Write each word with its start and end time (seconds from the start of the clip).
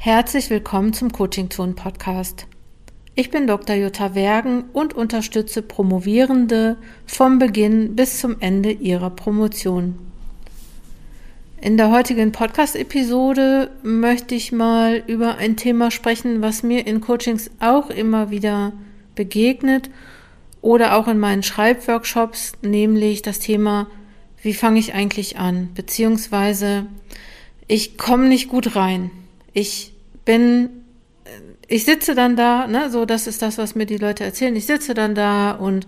Herzlich 0.00 0.48
willkommen 0.48 0.92
zum 0.92 1.10
Coaching 1.10 1.48
Tone 1.48 1.72
Podcast. 1.72 2.46
Ich 3.16 3.32
bin 3.32 3.48
Dr. 3.48 3.74
Jutta 3.74 4.14
Wergen 4.14 4.66
und 4.72 4.94
unterstütze 4.94 5.60
Promovierende 5.60 6.76
vom 7.04 7.40
Beginn 7.40 7.96
bis 7.96 8.20
zum 8.20 8.36
Ende 8.38 8.70
ihrer 8.70 9.10
Promotion. 9.10 9.98
In 11.60 11.76
der 11.76 11.90
heutigen 11.90 12.30
Podcast-Episode 12.30 13.72
möchte 13.82 14.36
ich 14.36 14.52
mal 14.52 15.02
über 15.08 15.38
ein 15.38 15.56
Thema 15.56 15.90
sprechen, 15.90 16.42
was 16.42 16.62
mir 16.62 16.86
in 16.86 17.00
Coachings 17.00 17.50
auch 17.58 17.90
immer 17.90 18.30
wieder 18.30 18.74
begegnet 19.16 19.90
oder 20.62 20.94
auch 20.96 21.08
in 21.08 21.18
meinen 21.18 21.42
Schreibworkshops, 21.42 22.52
nämlich 22.62 23.22
das 23.22 23.40
Thema, 23.40 23.88
wie 24.42 24.54
fange 24.54 24.78
ich 24.78 24.94
eigentlich 24.94 25.38
an? 25.38 25.70
Beziehungsweise, 25.74 26.86
ich 27.66 27.98
komme 27.98 28.28
nicht 28.28 28.48
gut 28.48 28.76
rein. 28.76 29.10
Ich 29.52 29.92
bin, 30.28 30.84
ich 31.68 31.86
sitze 31.86 32.14
dann 32.14 32.36
da, 32.36 32.66
ne, 32.66 32.90
so 32.90 33.06
das 33.06 33.26
ist 33.26 33.40
das, 33.40 33.56
was 33.56 33.74
mir 33.74 33.86
die 33.86 33.96
Leute 33.96 34.24
erzählen. 34.24 34.54
Ich 34.56 34.66
sitze 34.66 34.92
dann 34.92 35.14
da 35.14 35.52
und 35.52 35.86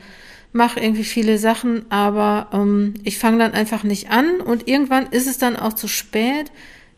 mache 0.54 0.80
irgendwie 0.80 1.04
viele 1.04 1.36
Sachen, 1.36 1.84
aber 1.90 2.48
ähm, 2.54 2.94
ich 3.04 3.18
fange 3.18 3.36
dann 3.36 3.52
einfach 3.52 3.82
nicht 3.82 4.10
an 4.10 4.40
und 4.40 4.66
irgendwann 4.66 5.08
ist 5.08 5.26
es 5.26 5.36
dann 5.36 5.56
auch 5.56 5.74
zu 5.74 5.88
spät. 5.88 6.50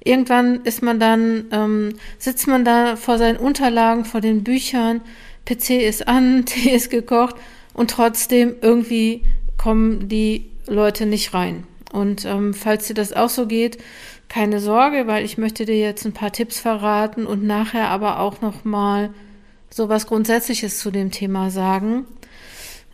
Irgendwann 0.04 0.62
ist 0.62 0.84
man 0.84 1.00
dann, 1.00 1.46
ähm, 1.50 1.94
sitzt 2.16 2.46
man 2.46 2.64
da 2.64 2.94
vor 2.94 3.18
seinen 3.18 3.38
Unterlagen, 3.38 4.04
vor 4.04 4.20
den 4.20 4.44
Büchern, 4.44 5.00
PC 5.44 5.82
ist 5.82 6.06
an, 6.06 6.44
Tee 6.46 6.70
ist 6.70 6.90
gekocht 6.90 7.34
und 7.74 7.90
trotzdem 7.90 8.54
irgendwie 8.60 9.22
kommen 9.58 10.08
die 10.08 10.48
Leute 10.68 11.06
nicht 11.06 11.34
rein. 11.34 11.64
Und 11.92 12.24
ähm, 12.24 12.54
falls 12.54 12.86
dir 12.86 12.94
das 12.94 13.12
auch 13.12 13.30
so 13.30 13.48
geht, 13.48 13.78
keine 14.32 14.60
Sorge, 14.60 15.06
weil 15.06 15.26
ich 15.26 15.36
möchte 15.36 15.66
dir 15.66 15.78
jetzt 15.78 16.06
ein 16.06 16.14
paar 16.14 16.32
Tipps 16.32 16.58
verraten 16.58 17.26
und 17.26 17.44
nachher 17.44 17.88
aber 17.88 18.18
auch 18.18 18.40
noch 18.40 18.64
mal 18.64 19.10
so 19.68 19.90
was 19.90 20.06
Grundsätzliches 20.06 20.78
zu 20.78 20.90
dem 20.90 21.10
Thema 21.10 21.50
sagen. 21.50 22.06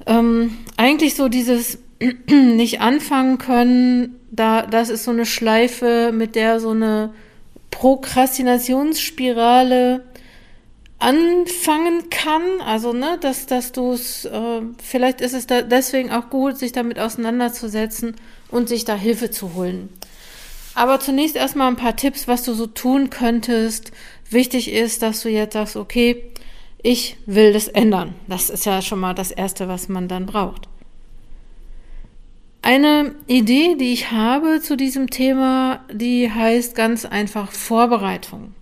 Ähm, 0.04 0.58
eigentlich 0.76 1.14
so 1.14 1.28
dieses 1.28 1.78
nicht 2.28 2.80
anfangen 2.80 3.38
können, 3.38 4.16
da, 4.32 4.62
das 4.62 4.88
ist 4.88 5.04
so 5.04 5.12
eine 5.12 5.26
Schleife, 5.26 6.10
mit 6.12 6.34
der 6.34 6.58
so 6.58 6.70
eine 6.70 7.14
Prokrastinationsspirale 7.70 10.02
anfangen 10.98 12.10
kann. 12.10 12.42
Also, 12.66 12.92
ne, 12.92 13.16
dass, 13.20 13.46
dass 13.46 13.70
du 13.70 13.92
es, 13.92 14.24
äh, 14.24 14.62
vielleicht 14.82 15.20
ist 15.20 15.34
es 15.34 15.46
da 15.46 15.62
deswegen 15.62 16.10
auch 16.10 16.30
gut, 16.30 16.58
sich 16.58 16.72
damit 16.72 16.98
auseinanderzusetzen 16.98 18.16
und 18.50 18.68
sich 18.68 18.84
da 18.84 18.96
Hilfe 18.96 19.30
zu 19.30 19.54
holen. 19.54 19.90
Aber 20.78 21.00
zunächst 21.00 21.34
erstmal 21.34 21.66
ein 21.66 21.74
paar 21.74 21.96
Tipps, 21.96 22.28
was 22.28 22.44
du 22.44 22.54
so 22.54 22.68
tun 22.68 23.10
könntest. 23.10 23.90
Wichtig 24.30 24.70
ist, 24.70 25.02
dass 25.02 25.22
du 25.22 25.28
jetzt 25.28 25.54
sagst, 25.54 25.74
okay, 25.74 26.22
ich 26.84 27.16
will 27.26 27.52
das 27.52 27.66
ändern. 27.66 28.14
Das 28.28 28.48
ist 28.48 28.64
ja 28.64 28.80
schon 28.80 29.00
mal 29.00 29.12
das 29.12 29.32
Erste, 29.32 29.66
was 29.66 29.88
man 29.88 30.06
dann 30.06 30.26
braucht. 30.26 30.68
Eine 32.62 33.16
Idee, 33.26 33.74
die 33.74 33.92
ich 33.92 34.12
habe 34.12 34.60
zu 34.60 34.76
diesem 34.76 35.10
Thema, 35.10 35.80
die 35.92 36.30
heißt 36.30 36.76
ganz 36.76 37.04
einfach 37.04 37.50
Vorbereitung. 37.50 38.54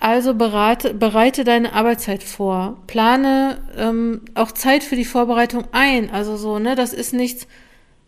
Also 0.00 0.34
bereite, 0.34 0.92
bereite 0.92 1.44
deine 1.44 1.72
Arbeitszeit 1.72 2.22
vor. 2.22 2.76
Plane 2.86 3.56
ähm, 3.78 4.20
auch 4.34 4.52
Zeit 4.52 4.84
für 4.84 4.96
die 4.96 5.06
Vorbereitung 5.06 5.64
ein. 5.72 6.10
Also 6.10 6.36
so, 6.36 6.58
ne, 6.58 6.74
das 6.74 6.92
ist 6.92 7.14
nichts, 7.14 7.46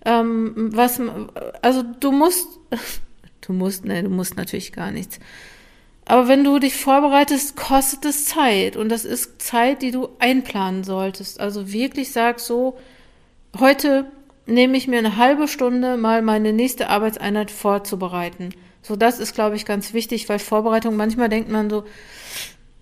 ähm, 0.05 0.71
was, 0.75 1.01
also 1.63 1.83
du 2.01 2.13
musst, 2.13 2.49
du 3.47 3.53
musst, 3.53 3.85
ne, 3.85 4.03
du 4.03 4.11
musst 4.11 4.37
natürlich 4.37 4.73
gar 4.73 4.91
nichts. 4.91 5.19
Aber 6.07 6.29
wenn 6.29 6.45
du 6.45 6.59
dich 6.59 6.77
vorbereitest, 6.77 7.57
kostet 7.57 8.05
es 8.05 8.27
Zeit. 8.27 8.77
Und 8.77 8.91
das 8.91 9.05
ist 9.05 9.41
Zeit, 9.41 9.83
die 9.83 9.91
du 9.91 10.11
einplanen 10.19 10.85
solltest. 10.85 11.41
Also 11.41 11.73
wirklich 11.73 12.13
sag 12.13 12.41
so, 12.41 12.77
heute 13.59 14.07
nehme 14.47 14.77
ich 14.77 14.87
mir 14.87 14.99
eine 14.99 15.17
halbe 15.17 15.49
Stunde, 15.49 15.97
mal 15.97 16.21
meine 16.21 16.53
nächste 16.53 16.91
Arbeitseinheit 16.91 17.51
vorzubereiten. 17.51 18.51
So, 18.83 18.97
das 18.97 19.19
ist, 19.19 19.35
glaube 19.35 19.57
ich, 19.57 19.65
ganz 19.65 19.95
wichtig, 19.95 20.29
weil 20.29 20.39
Vorbereitung, 20.39 20.97
manchmal 20.97 21.31
denkt 21.31 21.51
man 21.51 21.71
so, 21.71 21.85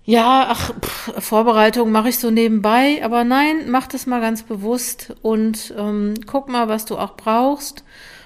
ja, 0.05 0.47
ach, 0.49 0.75
pff, 0.81 1.13
Vorbereitung 1.25 1.93
mache 1.93 2.09
ich 2.09 2.19
so 2.19 2.33
nebenbei, 2.33 3.05
aber 3.05 3.23
nein, 3.23 3.71
mach 3.71 3.87
das 3.87 4.07
mal 4.07 4.21
ganz 4.21 4.43
bewusst 4.43 5.15
und 5.23 5.73
ähm, 5.79 6.15
guck 6.27 6.49
mal, 6.49 6.67
was 6.67 6.87
du 6.87 6.99
auch 6.99 7.15
brauchst 7.17 7.85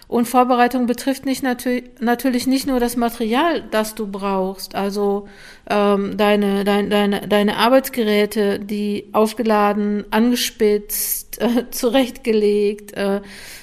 und 0.09 0.27
Vorbereitung 0.28 0.87
betrifft 0.87 1.27
nicht 1.27 1.43
natür 1.43 1.83
natürlich 2.00 2.47
nicht 2.47 2.67
nur 2.67 2.78
das 2.78 2.97
Material, 2.97 3.62
das 3.71 3.97
du 3.97 4.06
brauchst, 4.06 4.77
also 4.77 5.27
ähm, 5.69 6.17
deine, 6.17 6.62
dein, 6.62 6.91
deine, 6.91 7.27
deine 7.27 7.56
Arbeitsgeräte, 7.56 8.61
die 8.61 9.09
aufgeladen, 9.12 10.05
angespitzt, 10.11 11.41
äh, 11.43 11.71
zurechtgelegt, 11.71 12.93
äh, 12.93 13.21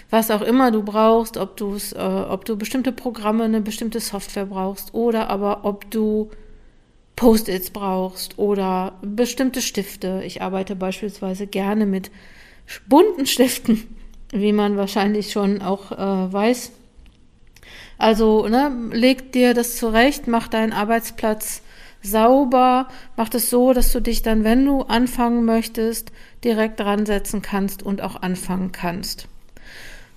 was 0.09 0.31
auch 0.31 0.42
immer 0.42 0.72
du 0.72 0.84
brauchst, 0.84 1.38
ob, 1.38 1.56
du's, 1.56 1.94
äh, 1.94 1.98
ob 1.98 2.44
du 2.46 2.58
bestimmte 2.58 2.92
Programme, 2.92 3.46
eine 3.46 3.62
bestimmte 3.62 4.02
Software 4.02 4.46
brauchst 4.46 4.94
oder 4.94 5.30
aber 5.30 5.64
ob 5.64 5.90
du 5.92 6.30
Post-its 7.16 7.70
brauchst 7.70 8.38
oder 8.38 9.00
bestimmte 9.02 9.62
Stifte. 9.62 10.24
Ich 10.25 10.42
arbeite 10.42 10.75
beispielsweise 10.75 11.48
gerne 11.48 11.86
mit 11.86 12.12
bunten 12.88 13.25
Stiften 13.25 13.88
wie 14.33 14.51
man 14.51 14.77
wahrscheinlich 14.77 15.31
schon 15.31 15.61
auch 15.61 15.91
äh, 15.91 16.33
weiß. 16.33 16.71
Also, 17.97 18.47
ne, 18.47 18.71
leg 18.91 19.31
dir 19.31 19.53
das 19.53 19.77
zurecht, 19.77 20.27
mach 20.27 20.47
deinen 20.47 20.73
Arbeitsplatz 20.73 21.61
sauber, 22.01 22.89
mach 23.16 23.29
es 23.33 23.49
so, 23.49 23.73
dass 23.73 23.91
du 23.94 24.01
dich 24.01 24.21
dann, 24.21 24.44
wenn 24.44 24.66
du 24.66 24.81
anfangen 24.81 25.45
möchtest, 25.45 26.11
direkt 26.44 26.79
dran 26.79 27.05
setzen 27.05 27.41
kannst 27.41 27.81
und 27.81 28.01
auch 28.01 28.21
anfangen 28.21 28.71
kannst. 28.71 29.27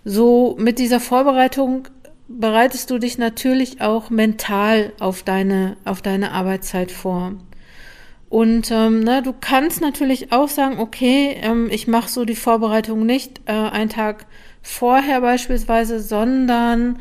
So 0.04 0.56
mit 0.58 0.78
dieser 0.78 1.00
Vorbereitung 1.00 1.88
bereitest 2.28 2.90
du 2.90 2.98
dich 2.98 3.18
natürlich 3.18 3.80
auch 3.80 4.10
mental 4.10 4.92
auf 4.98 5.22
deine, 5.22 5.76
auf 5.84 6.02
deine 6.02 6.32
Arbeitszeit 6.32 6.90
vor. 6.90 7.34
Und 8.28 8.70
ähm, 8.72 9.00
ne, 9.00 9.22
du 9.22 9.32
kannst 9.32 9.80
natürlich 9.80 10.32
auch 10.32 10.48
sagen, 10.48 10.78
okay, 10.78 11.36
ähm, 11.40 11.68
ich 11.70 11.86
mache 11.86 12.10
so 12.10 12.24
die 12.24 12.34
Vorbereitung 12.34 13.06
nicht 13.06 13.40
äh, 13.46 13.52
einen 13.52 13.90
Tag 13.90 14.26
vorher 14.62 15.20
beispielsweise, 15.20 16.00
sondern 16.00 16.98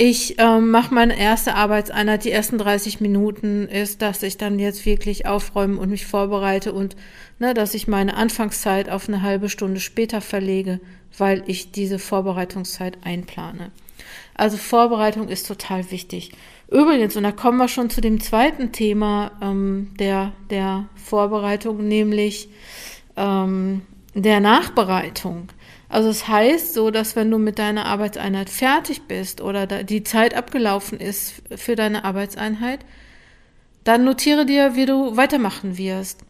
ich 0.00 0.36
ähm, 0.38 0.70
mache 0.70 0.94
meine 0.94 1.18
erste 1.18 1.56
Arbeitseinheit, 1.56 2.24
die 2.24 2.30
ersten 2.30 2.58
30 2.58 3.00
Minuten 3.00 3.66
ist, 3.66 4.00
dass 4.00 4.22
ich 4.22 4.36
dann 4.36 4.60
jetzt 4.60 4.86
wirklich 4.86 5.26
aufräume 5.26 5.80
und 5.80 5.90
mich 5.90 6.06
vorbereite 6.06 6.72
und 6.72 6.94
ne, 7.40 7.52
dass 7.52 7.74
ich 7.74 7.88
meine 7.88 8.16
Anfangszeit 8.16 8.88
auf 8.88 9.08
eine 9.08 9.22
halbe 9.22 9.48
Stunde 9.48 9.80
später 9.80 10.20
verlege, 10.20 10.78
weil 11.16 11.42
ich 11.48 11.72
diese 11.72 11.98
Vorbereitungszeit 11.98 12.98
einplane. 13.02 13.72
Also 14.34 14.56
Vorbereitung 14.56 15.28
ist 15.28 15.46
total 15.46 15.90
wichtig. 15.90 16.32
Übrigens, 16.70 17.16
und 17.16 17.22
da 17.22 17.32
kommen 17.32 17.58
wir 17.58 17.68
schon 17.68 17.90
zu 17.90 18.00
dem 18.00 18.20
zweiten 18.20 18.72
Thema 18.72 19.32
ähm, 19.40 19.94
der, 19.98 20.32
der 20.50 20.88
Vorbereitung, 20.94 21.88
nämlich 21.88 22.50
ähm, 23.16 23.82
der 24.14 24.40
Nachbereitung. 24.40 25.48
Also 25.88 26.10
es 26.10 26.20
das 26.20 26.28
heißt 26.28 26.74
so, 26.74 26.90
dass 26.90 27.16
wenn 27.16 27.30
du 27.30 27.38
mit 27.38 27.58
deiner 27.58 27.86
Arbeitseinheit 27.86 28.50
fertig 28.50 29.02
bist 29.02 29.40
oder 29.40 29.66
die 29.66 30.04
Zeit 30.04 30.34
abgelaufen 30.34 31.00
ist 31.00 31.42
für 31.56 31.76
deine 31.76 32.04
Arbeitseinheit, 32.04 32.80
dann 33.84 34.04
notiere 34.04 34.44
dir, 34.44 34.76
wie 34.76 34.84
du 34.84 35.16
weitermachen 35.16 35.78
wirst. 35.78 36.20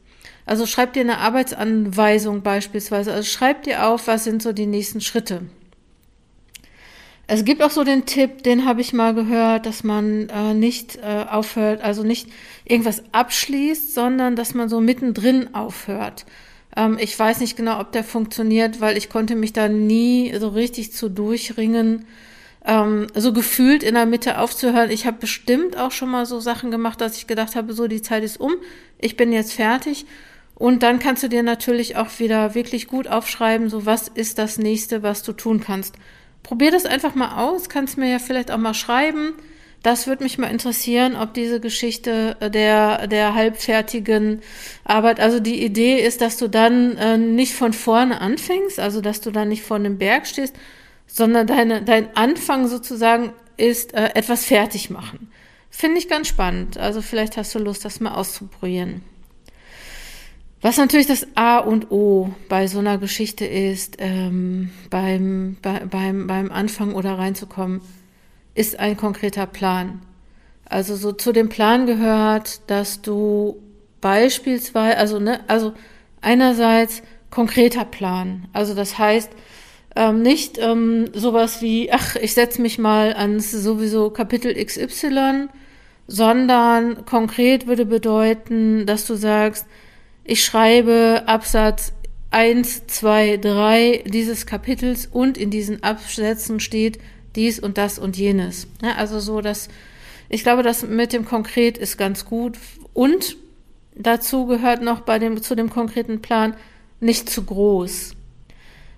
Also 0.47 0.65
schreib 0.65 0.93
dir 0.93 1.01
eine 1.01 1.19
Arbeitsanweisung 1.19 2.43
beispielsweise. 2.43 3.13
Also 3.13 3.29
schreib 3.29 3.65
dir 3.65 3.87
auf, 3.87 4.07
was 4.07 4.25
sind 4.25 4.43
so 4.43 4.53
die 4.53 4.67
nächsten 4.67 5.01
Schritte. 5.01 5.43
Es 7.31 7.45
gibt 7.45 7.63
auch 7.63 7.71
so 7.71 7.85
den 7.85 8.07
Tipp, 8.07 8.43
den 8.43 8.65
habe 8.65 8.81
ich 8.81 8.95
mal 8.95 9.13
gehört, 9.15 9.67
dass 9.67 9.85
man 9.85 10.31
äh, 10.31 10.55
nicht 10.55 10.97
äh, 10.97 11.27
aufhört, 11.31 11.83
also 11.83 12.03
nicht 12.03 12.27
irgendwas 12.65 13.03
abschließt, 13.13 13.93
sondern 13.95 14.35
dass 14.35 14.55
man 14.55 14.71
so 14.71 14.81
mittendrin 14.81 15.55
aufhört. 15.55 16.25
Ähm, 16.75 16.97
ich 16.99 17.19
weiß 17.19 17.41
nicht 17.41 17.55
genau, 17.55 17.81
ob 17.81 17.93
der 17.93 18.03
funktioniert, 18.03 18.81
weil 18.81 18.97
ich 18.97 19.11
konnte 19.11 19.37
mich 19.37 19.53
da 19.53 19.69
nie 19.69 20.35
so 20.41 20.49
richtig 20.49 20.93
zu 20.93 21.11
durchringen, 21.11 22.07
ähm, 22.65 23.09
so 23.15 23.35
gefühlt 23.35 23.83
in 23.83 23.93
der 23.95 24.07
Mitte 24.07 24.39
aufzuhören. 24.39 24.91
Ich 24.91 25.05
habe 25.05 25.19
bestimmt 25.19 25.77
auch 25.77 25.93
schon 25.93 26.09
mal 26.09 26.25
so 26.25 26.41
Sachen 26.41 26.71
gemacht, 26.71 26.99
dass 27.03 27.19
ich 27.19 27.27
gedacht 27.27 27.57
habe, 27.57 27.75
so 27.75 27.89
die 27.89 28.01
Zeit 28.01 28.25
ist 28.25 28.41
um, 28.41 28.55
ich 28.99 29.19
bin 29.19 29.33
jetzt 29.33 29.53
fertig. 29.53 30.07
Und 30.55 30.83
dann 30.83 30.99
kannst 30.99 31.23
du 31.23 31.29
dir 31.29 31.43
natürlich 31.43 31.97
auch 31.97 32.19
wieder 32.21 32.55
wirklich 32.55 32.89
gut 32.89 33.07
aufschreiben, 33.07 33.69
so 33.69 33.85
was 33.85 34.09
ist 34.09 34.39
das 34.39 34.57
nächste, 34.57 35.03
was 35.03 35.23
du 35.23 35.35
tun 35.35 35.61
kannst. 35.61 35.95
Probier 36.43 36.71
das 36.71 36.87
einfach 36.87 37.15
mal 37.15 37.45
aus, 37.45 37.69
kannst 37.69 37.99
mir 37.99 38.11
ja 38.11 38.19
vielleicht 38.19 38.51
auch 38.51 38.59
mal 38.59 38.75
schreiben. 38.75 39.35
Das 39.83 40.07
würde 40.07 40.25
mich 40.25 40.39
mal 40.39 40.51
interessieren, 40.51 41.15
ob 41.15 41.35
diese 41.35 41.61
Geschichte 41.61 42.37
der, 42.41 43.07
der 43.07 43.35
halbfertigen 43.35 44.41
Arbeit, 44.85 45.21
also 45.21 45.39
die 45.39 45.63
Idee 45.63 46.01
ist, 46.01 46.21
dass 46.21 46.37
du 46.37 46.49
dann 46.49 46.97
äh, 46.97 47.17
nicht 47.17 47.55
von 47.55 47.73
vorne 47.73 48.21
anfängst, 48.21 48.81
also 48.81 49.01
dass 49.01 49.21
du 49.21 49.31
dann 49.31 49.49
nicht 49.49 49.63
vor 49.63 49.77
einem 49.77 49.99
Berg 49.99 50.27
stehst, 50.27 50.57
sondern 51.07 51.47
deine, 51.47 51.83
dein 51.83 52.17
Anfang 52.17 52.67
sozusagen 52.67 53.33
ist 53.57 53.95
äh, 53.95 54.11
etwas 54.15 54.45
fertig 54.45 54.91
machen. 54.91 55.31
Finde 55.71 55.99
ich 55.99 56.09
ganz 56.09 56.29
spannend. 56.29 56.77
Also 56.77 57.03
vielleicht 57.03 57.37
hast 57.37 57.55
du 57.55 57.59
Lust, 57.59 57.85
das 57.85 58.01
mal 58.01 58.15
auszuprobieren. 58.15 59.03
Was 60.61 60.77
natürlich 60.77 61.07
das 61.07 61.27
A 61.37 61.59
und 61.59 61.93
O 61.93 62.31
bei 62.49 62.67
so 62.67 62.81
einer 62.81 62.99
Geschichte 62.99 63.45
ist, 63.45 63.97
ähm, 64.01 64.71
beim, 64.91 65.57
bei, 65.63 65.81
beim, 65.81 66.27
beim 66.27 66.51
Anfang 66.51 66.95
oder 66.95 67.17
reinzukommen, 67.17 67.81
ist 68.55 68.79
ein 68.81 68.97
konkreter 68.97 69.47
Plan. 69.47 70.03
Also 70.65 70.97
so 70.97 71.13
zu 71.13 71.33
dem 71.33 71.49
Plan 71.49 71.87
gehört, 71.87 72.61
dass 72.69 73.03
du 73.03 73.63
beispielsweise, 74.01 74.97
also 74.99 75.21
ne, 75.21 75.41
also 75.47 75.75
einerseits 76.21 77.03
konkreter 77.31 77.85
Plan. 77.85 78.49
Also 78.53 78.75
das 78.75 78.99
heißt 78.99 79.31
ähm, 79.95 80.23
nicht 80.23 80.59
ähm, 80.59 81.07
sowas 81.15 81.63
wie, 81.63 81.93
ach, 81.93 82.17
ich 82.17 82.35
setze 82.35 82.61
mich 82.61 82.79
mal 82.79 83.15
ans 83.15 83.53
sowieso 83.53 84.11
Kapitel 84.11 84.53
XY, 84.53 85.49
sondern 86.09 87.05
konkret 87.05 87.69
würde 87.69 87.87
bedeuten, 87.87 88.87
dass 88.87 89.07
du 89.07 89.15
sagst, 89.15 89.67
ich 90.29 90.45
schreibe 90.45 91.23
Absatz 91.27 91.95
1, 92.31 92.87
2, 92.87 93.39
3 93.39 94.05
dieses 94.07 94.45
Kapitels 94.45 95.07
und 95.07 95.39
in 95.39 95.51
diesen 95.51 95.83
Absätzen 95.83 96.61
steht 96.61 96.99
dies 97.35 97.59
und 97.59 97.79
das 97.79 97.99
und 97.99 98.17
jenes. 98.19 98.67
Ja, 98.83 98.97
also 98.97 99.21
so, 99.21 99.41
dass 99.41 99.69
ich 100.29 100.43
glaube, 100.43 100.63
das 100.63 100.83
mit 100.87 101.15
dem 101.15 101.25
Konkret 101.25 101.79
ist 101.79 101.97
ganz 101.97 102.27
gut. 102.27 102.59
Und 102.93 103.39
dazu 103.95 104.45
gehört 104.45 104.83
noch 104.83 105.01
bei 105.01 105.19
dem, 105.19 105.41
zu 105.41 105.55
dem 105.55 105.71
konkreten 105.71 106.21
Plan 106.21 106.55
nicht 107.01 107.31
zu 107.31 107.45
groß. 107.45 108.15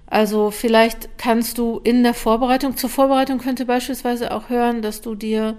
Also 0.07 0.51
vielleicht 0.51 1.17
kannst 1.17 1.59
du 1.59 1.81
in 1.85 2.03
der 2.03 2.15
Vorbereitung, 2.15 2.77
zur 2.77 2.91
Vorbereitung 2.91 3.39
könnte 3.39 3.67
beispielsweise 3.67 4.33
auch 4.33 4.49
hören, 4.49 4.83
dass 4.83 5.01
du 5.01 5.15
dir 5.15 5.57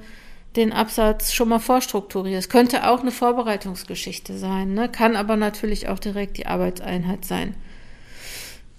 den 0.56 0.74
Absatz 0.74 1.34
schon 1.34 1.50
mal 1.50 1.60
vorstrukturierst. 1.60 2.50
Könnte 2.50 2.90
auch 2.90 3.02
eine 3.02 3.12
Vorbereitungsgeschichte 3.12 4.38
sein, 4.38 4.74
ne? 4.74 4.90
kann 4.90 5.16
aber 5.16 5.38
natürlich 5.38 5.88
auch 5.88 6.00
direkt 6.00 6.38
die 6.38 6.46
Arbeitseinheit 6.46 7.26
sein. 7.26 7.56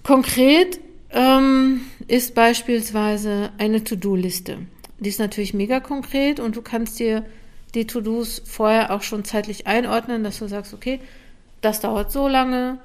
Konkret 0.02 0.80
ähm, 1.10 1.82
ist 2.08 2.34
beispielsweise 2.34 3.50
eine 3.58 3.84
To-Do-Liste. 3.84 4.58
Die 4.98 5.08
ist 5.08 5.18
natürlich 5.18 5.54
mega 5.54 5.80
konkret 5.80 6.40
und 6.40 6.56
du 6.56 6.62
kannst 6.62 6.98
dir 6.98 7.24
die 7.74 7.86
To-Dos 7.86 8.42
vorher 8.44 8.92
auch 8.92 9.02
schon 9.02 9.24
zeitlich 9.24 9.66
einordnen, 9.66 10.24
dass 10.24 10.38
du 10.38 10.48
sagst, 10.48 10.74
okay, 10.74 11.00
das 11.60 11.80
dauert 11.80 12.12
so 12.12 12.28
lange, 12.28 12.78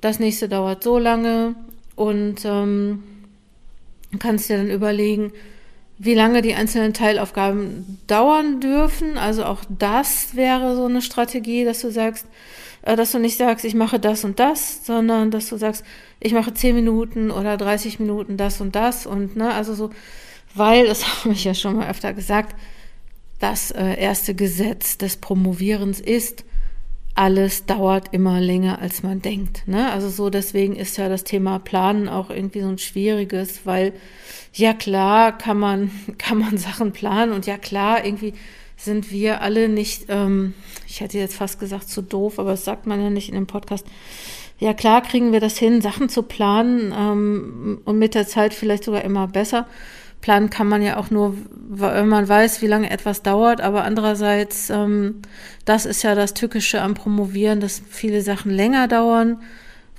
das 0.00 0.20
nächste 0.20 0.48
dauert 0.48 0.84
so 0.84 0.98
lange 0.98 1.56
und 1.96 2.44
ähm, 2.44 3.02
kannst 4.18 4.48
dir 4.48 4.58
dann 4.58 4.70
überlegen, 4.70 5.32
wie 5.98 6.14
lange 6.14 6.42
die 6.42 6.54
einzelnen 6.54 6.94
Teilaufgaben 6.94 7.98
dauern 8.06 8.60
dürfen. 8.60 9.18
Also 9.18 9.44
auch 9.44 9.62
das 9.68 10.36
wäre 10.36 10.76
so 10.76 10.84
eine 10.84 11.02
Strategie, 11.02 11.64
dass 11.64 11.80
du 11.80 11.90
sagst, 11.90 12.26
äh, 12.82 12.96
dass 12.96 13.12
du 13.12 13.18
nicht 13.18 13.36
sagst, 13.36 13.64
ich 13.64 13.74
mache 13.74 13.98
das 13.98 14.24
und 14.24 14.38
das, 14.38 14.84
sondern 14.86 15.30
dass 15.30 15.48
du 15.48 15.56
sagst, 15.56 15.84
ich 16.20 16.32
mache 16.32 16.54
10 16.54 16.74
Minuten 16.74 17.30
oder 17.30 17.56
30 17.56 17.98
Minuten 17.98 18.36
das 18.36 18.60
und 18.60 18.74
das 18.76 19.06
und 19.06 19.36
ne, 19.36 19.52
also 19.52 19.74
so 19.74 19.90
weil, 20.54 20.86
das 20.86 21.06
habe 21.24 21.34
ich 21.34 21.44
ja 21.44 21.54
schon 21.54 21.76
mal 21.76 21.88
öfter 21.88 22.12
gesagt, 22.12 22.54
das 23.38 23.70
äh, 23.70 23.94
erste 23.94 24.34
Gesetz 24.34 24.98
des 24.98 25.16
Promovierens 25.16 26.00
ist, 26.00 26.44
alles 27.18 27.66
dauert 27.66 28.14
immer 28.14 28.40
länger, 28.40 28.80
als 28.80 29.02
man 29.02 29.20
denkt. 29.20 29.66
Ne? 29.66 29.90
Also 29.90 30.08
so, 30.08 30.30
deswegen 30.30 30.76
ist 30.76 30.96
ja 30.98 31.08
das 31.08 31.24
Thema 31.24 31.58
Planen 31.58 32.08
auch 32.08 32.30
irgendwie 32.30 32.60
so 32.60 32.68
ein 32.68 32.78
schwieriges, 32.78 33.66
weil 33.66 33.92
ja 34.52 34.72
klar 34.72 35.36
kann 35.36 35.58
man, 35.58 35.90
kann 36.18 36.38
man 36.38 36.58
Sachen 36.58 36.92
planen 36.92 37.32
und 37.32 37.44
ja 37.44 37.58
klar, 37.58 38.04
irgendwie 38.04 38.34
sind 38.76 39.10
wir 39.10 39.42
alle 39.42 39.68
nicht, 39.68 40.04
ähm, 40.08 40.54
ich 40.86 41.00
hätte 41.00 41.18
jetzt 41.18 41.34
fast 41.34 41.58
gesagt 41.58 41.88
zu 41.88 42.02
doof, 42.02 42.38
aber 42.38 42.52
das 42.52 42.64
sagt 42.64 42.86
man 42.86 43.02
ja 43.02 43.10
nicht 43.10 43.28
in 43.28 43.34
dem 43.34 43.48
Podcast. 43.48 43.84
Ja 44.60 44.72
klar 44.72 45.02
kriegen 45.02 45.32
wir 45.32 45.40
das 45.40 45.58
hin, 45.58 45.80
Sachen 45.80 46.08
zu 46.08 46.22
planen 46.22 46.94
ähm, 46.96 47.80
und 47.84 47.98
mit 47.98 48.14
der 48.14 48.28
Zeit 48.28 48.54
vielleicht 48.54 48.84
sogar 48.84 49.02
immer 49.02 49.26
besser. 49.26 49.66
Planen 50.20 50.50
kann 50.50 50.66
man 50.66 50.82
ja 50.82 50.96
auch 50.96 51.10
nur, 51.10 51.36
wenn 51.54 52.08
man 52.08 52.28
weiß, 52.28 52.60
wie 52.60 52.66
lange 52.66 52.90
etwas 52.90 53.22
dauert. 53.22 53.60
Aber 53.60 53.84
andererseits, 53.84 54.70
ähm, 54.70 55.22
das 55.64 55.86
ist 55.86 56.02
ja 56.02 56.14
das 56.14 56.34
Tückische 56.34 56.82
am 56.82 56.94
Promovieren, 56.94 57.60
dass 57.60 57.82
viele 57.88 58.22
Sachen 58.22 58.50
länger 58.50 58.88
dauern, 58.88 59.40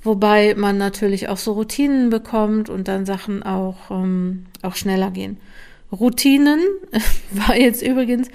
wobei 0.02 0.54
man 0.54 0.78
natürlich 0.78 1.28
auch 1.28 1.38
so 1.38 1.52
Routinen 1.52 2.10
bekommt 2.10 2.68
und 2.68 2.88
dann 2.88 3.06
Sachen 3.06 3.42
auch, 3.42 3.90
ähm, 3.90 4.46
auch 4.62 4.76
schneller 4.76 5.10
gehen. 5.10 5.38
Routinen 5.90 6.60
war 7.30 7.56
jetzt 7.56 7.82
übrigens 7.82 8.28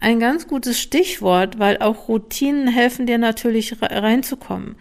ein 0.00 0.18
ganz 0.18 0.48
gutes 0.48 0.80
Stichwort, 0.80 1.58
weil 1.58 1.78
auch 1.78 2.08
Routinen 2.08 2.68
helfen 2.68 3.06
dir 3.06 3.18
natürlich 3.18 3.76
reinzukommen. 3.80 4.76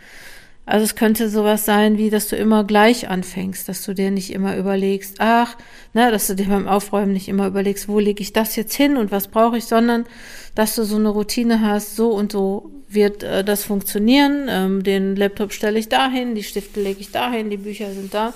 Also 0.69 0.83
es 0.83 0.93
könnte 0.93 1.29
sowas 1.29 1.65
sein, 1.65 1.97
wie 1.97 2.11
dass 2.11 2.27
du 2.27 2.35
immer 2.35 2.63
gleich 2.63 3.09
anfängst, 3.09 3.67
dass 3.67 3.83
du 3.83 3.95
dir 3.95 4.11
nicht 4.11 4.31
immer 4.31 4.55
überlegst, 4.55 5.15
ach, 5.17 5.57
ne, 5.95 6.11
dass 6.11 6.27
du 6.27 6.35
dir 6.35 6.45
beim 6.45 6.67
Aufräumen 6.67 7.11
nicht 7.11 7.27
immer 7.27 7.47
überlegst, 7.47 7.87
wo 7.87 7.97
lege 7.97 8.21
ich 8.21 8.33
das 8.33 8.55
jetzt 8.55 8.75
hin 8.75 8.95
und 8.95 9.11
was 9.11 9.29
brauche 9.29 9.57
ich, 9.57 9.65
sondern 9.65 10.05
dass 10.53 10.75
du 10.75 10.83
so 10.83 10.97
eine 10.97 11.09
Routine 11.09 11.61
hast, 11.61 11.95
so 11.95 12.11
und 12.11 12.31
so 12.31 12.69
wird 12.87 13.23
äh, 13.23 13.43
das 13.43 13.63
funktionieren. 13.63 14.45
Ähm, 14.47 14.83
den 14.83 15.15
Laptop 15.15 15.53
stelle 15.53 15.79
ich 15.79 15.89
dahin, 15.89 16.35
die 16.35 16.43
Stifte 16.43 16.83
lege 16.83 16.99
ich 16.99 17.09
dahin, 17.09 17.49
die 17.49 17.57
Bücher 17.57 17.91
sind 17.91 18.13
da. 18.13 18.35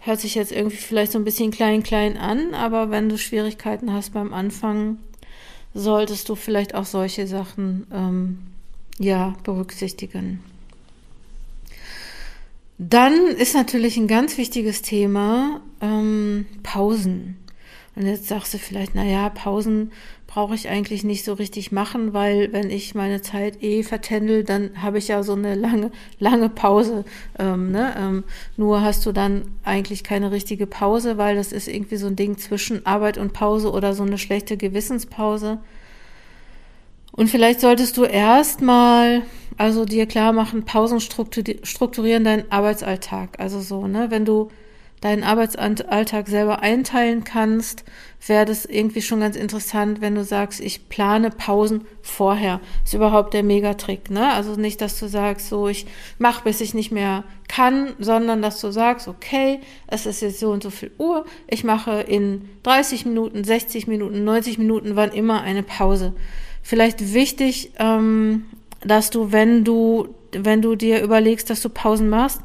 Hört 0.00 0.20
sich 0.20 0.34
jetzt 0.34 0.52
irgendwie 0.52 0.76
vielleicht 0.76 1.12
so 1.12 1.18
ein 1.18 1.24
bisschen 1.24 1.50
klein, 1.50 1.82
klein 1.82 2.18
an, 2.18 2.52
aber 2.52 2.90
wenn 2.90 3.08
du 3.08 3.16
Schwierigkeiten 3.16 3.90
hast 3.90 4.12
beim 4.12 4.34
Anfangen, 4.34 4.98
solltest 5.72 6.28
du 6.28 6.34
vielleicht 6.34 6.74
auch 6.74 6.84
solche 6.84 7.26
Sachen 7.26 7.86
ähm, 7.90 8.38
ja 8.98 9.34
berücksichtigen. 9.44 10.40
Dann 12.82 13.26
ist 13.26 13.54
natürlich 13.54 13.98
ein 13.98 14.08
ganz 14.08 14.38
wichtiges 14.38 14.80
Thema 14.80 15.60
ähm, 15.82 16.46
Pausen. 16.62 17.36
Und 17.94 18.06
jetzt 18.06 18.28
sagst 18.28 18.54
du 18.54 18.58
vielleicht, 18.58 18.94
na 18.94 19.04
ja, 19.04 19.28
Pausen 19.28 19.92
brauche 20.26 20.54
ich 20.54 20.70
eigentlich 20.70 21.04
nicht 21.04 21.26
so 21.26 21.34
richtig 21.34 21.72
machen, 21.72 22.14
weil 22.14 22.54
wenn 22.54 22.70
ich 22.70 22.94
meine 22.94 23.20
Zeit 23.20 23.62
eh 23.62 23.82
vertändel, 23.82 24.44
dann 24.44 24.80
habe 24.80 24.96
ich 24.96 25.08
ja 25.08 25.22
so 25.22 25.34
eine 25.34 25.56
lange, 25.56 25.90
lange 26.18 26.48
Pause. 26.48 27.04
Ähm, 27.38 27.70
ne? 27.70 27.94
ähm, 27.98 28.24
nur 28.56 28.80
hast 28.80 29.04
du 29.04 29.12
dann 29.12 29.42
eigentlich 29.62 30.02
keine 30.02 30.30
richtige 30.30 30.66
Pause, 30.66 31.18
weil 31.18 31.36
das 31.36 31.52
ist 31.52 31.68
irgendwie 31.68 31.96
so 31.96 32.06
ein 32.06 32.16
Ding 32.16 32.38
zwischen 32.38 32.86
Arbeit 32.86 33.18
und 33.18 33.34
Pause 33.34 33.72
oder 33.72 33.92
so 33.92 34.04
eine 34.04 34.16
schlechte 34.16 34.56
Gewissenspause. 34.56 35.58
Und 37.12 37.28
vielleicht 37.28 37.60
solltest 37.60 37.96
du 37.96 38.04
erstmal 38.04 39.22
also 39.60 39.84
dir 39.84 40.06
klar 40.06 40.32
machen, 40.32 40.64
Pausen 40.64 41.00
strukturieren 41.00 42.24
deinen 42.24 42.50
Arbeitsalltag. 42.50 43.38
Also 43.38 43.60
so, 43.60 43.86
ne, 43.86 44.06
wenn 44.10 44.24
du 44.24 44.48
deinen 45.02 45.22
Arbeitsalltag 45.22 46.28
selber 46.28 46.62
einteilen 46.62 47.24
kannst, 47.24 47.84
wäre 48.26 48.46
das 48.46 48.64
irgendwie 48.64 49.02
schon 49.02 49.20
ganz 49.20 49.36
interessant, 49.36 50.00
wenn 50.00 50.14
du 50.14 50.24
sagst, 50.24 50.60
ich 50.60 50.88
plane 50.88 51.28
Pausen 51.28 51.86
vorher. 52.00 52.60
Ist 52.86 52.94
überhaupt 52.94 53.34
der 53.34 53.42
Megatrick, 53.42 54.10
ne? 54.10 54.32
Also 54.32 54.54
nicht, 54.54 54.80
dass 54.80 54.98
du 54.98 55.08
sagst, 55.08 55.50
so 55.50 55.68
ich 55.68 55.86
mach, 56.18 56.40
bis 56.40 56.62
ich 56.62 56.72
nicht 56.72 56.90
mehr 56.90 57.24
kann, 57.46 57.92
sondern 57.98 58.40
dass 58.40 58.62
du 58.62 58.70
sagst, 58.70 59.08
okay, 59.08 59.60
es 59.88 60.06
ist 60.06 60.22
jetzt 60.22 60.40
so 60.40 60.52
und 60.52 60.62
so 60.62 60.70
viel 60.70 60.90
Uhr, 60.96 61.26
ich 61.48 61.64
mache 61.64 62.00
in 62.00 62.48
30 62.62 63.04
Minuten, 63.04 63.44
60 63.44 63.86
Minuten, 63.88 64.24
90 64.24 64.56
Minuten, 64.56 64.96
wann 64.96 65.12
immer 65.12 65.42
eine 65.42 65.62
Pause. 65.62 66.14
Vielleicht 66.70 67.14
wichtig, 67.14 67.72
ähm, 67.80 68.44
dass 68.80 69.10
du, 69.10 69.32
wenn 69.32 69.64
du, 69.64 70.14
wenn 70.30 70.62
du 70.62 70.76
dir 70.76 71.02
überlegst, 71.02 71.50
dass 71.50 71.60
du 71.62 71.68
Pausen 71.68 72.08
machst, 72.08 72.42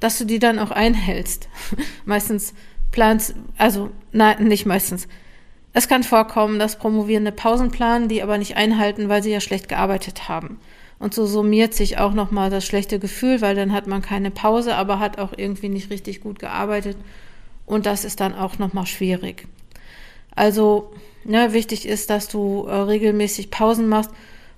dass 0.00 0.16
du 0.16 0.24
die 0.24 0.38
dann 0.38 0.58
auch 0.58 0.70
einhältst. 0.70 1.50
meistens 2.06 2.54
planst, 2.90 3.34
also 3.58 3.90
nein, 4.12 4.44
nicht 4.44 4.64
meistens. 4.64 5.08
Es 5.74 5.88
kann 5.88 6.04
vorkommen, 6.04 6.58
dass 6.58 6.78
Promovierende 6.78 7.32
Pausen 7.32 7.70
planen, 7.70 8.08
die 8.08 8.22
aber 8.22 8.38
nicht 8.38 8.56
einhalten, 8.56 9.10
weil 9.10 9.22
sie 9.22 9.32
ja 9.32 9.40
schlecht 9.40 9.68
gearbeitet 9.68 10.26
haben. 10.26 10.58
Und 10.98 11.12
so 11.12 11.26
summiert 11.26 11.74
sich 11.74 11.98
auch 11.98 12.14
nochmal 12.14 12.48
das 12.48 12.64
schlechte 12.64 12.98
Gefühl, 12.98 13.42
weil 13.42 13.56
dann 13.56 13.74
hat 13.74 13.86
man 13.86 14.00
keine 14.00 14.30
Pause, 14.30 14.74
aber 14.74 15.00
hat 15.00 15.18
auch 15.18 15.34
irgendwie 15.36 15.68
nicht 15.68 15.90
richtig 15.90 16.22
gut 16.22 16.38
gearbeitet. 16.38 16.96
Und 17.66 17.84
das 17.84 18.06
ist 18.06 18.20
dann 18.20 18.34
auch 18.34 18.58
nochmal 18.58 18.86
schwierig. 18.86 19.46
Also, 20.34 20.94
ne, 21.26 21.52
wichtig 21.52 21.86
ist, 21.86 22.10
dass 22.10 22.28
du 22.28 22.66
äh, 22.66 22.74
regelmäßig 22.74 23.50
Pausen 23.50 23.88
machst 23.88 24.10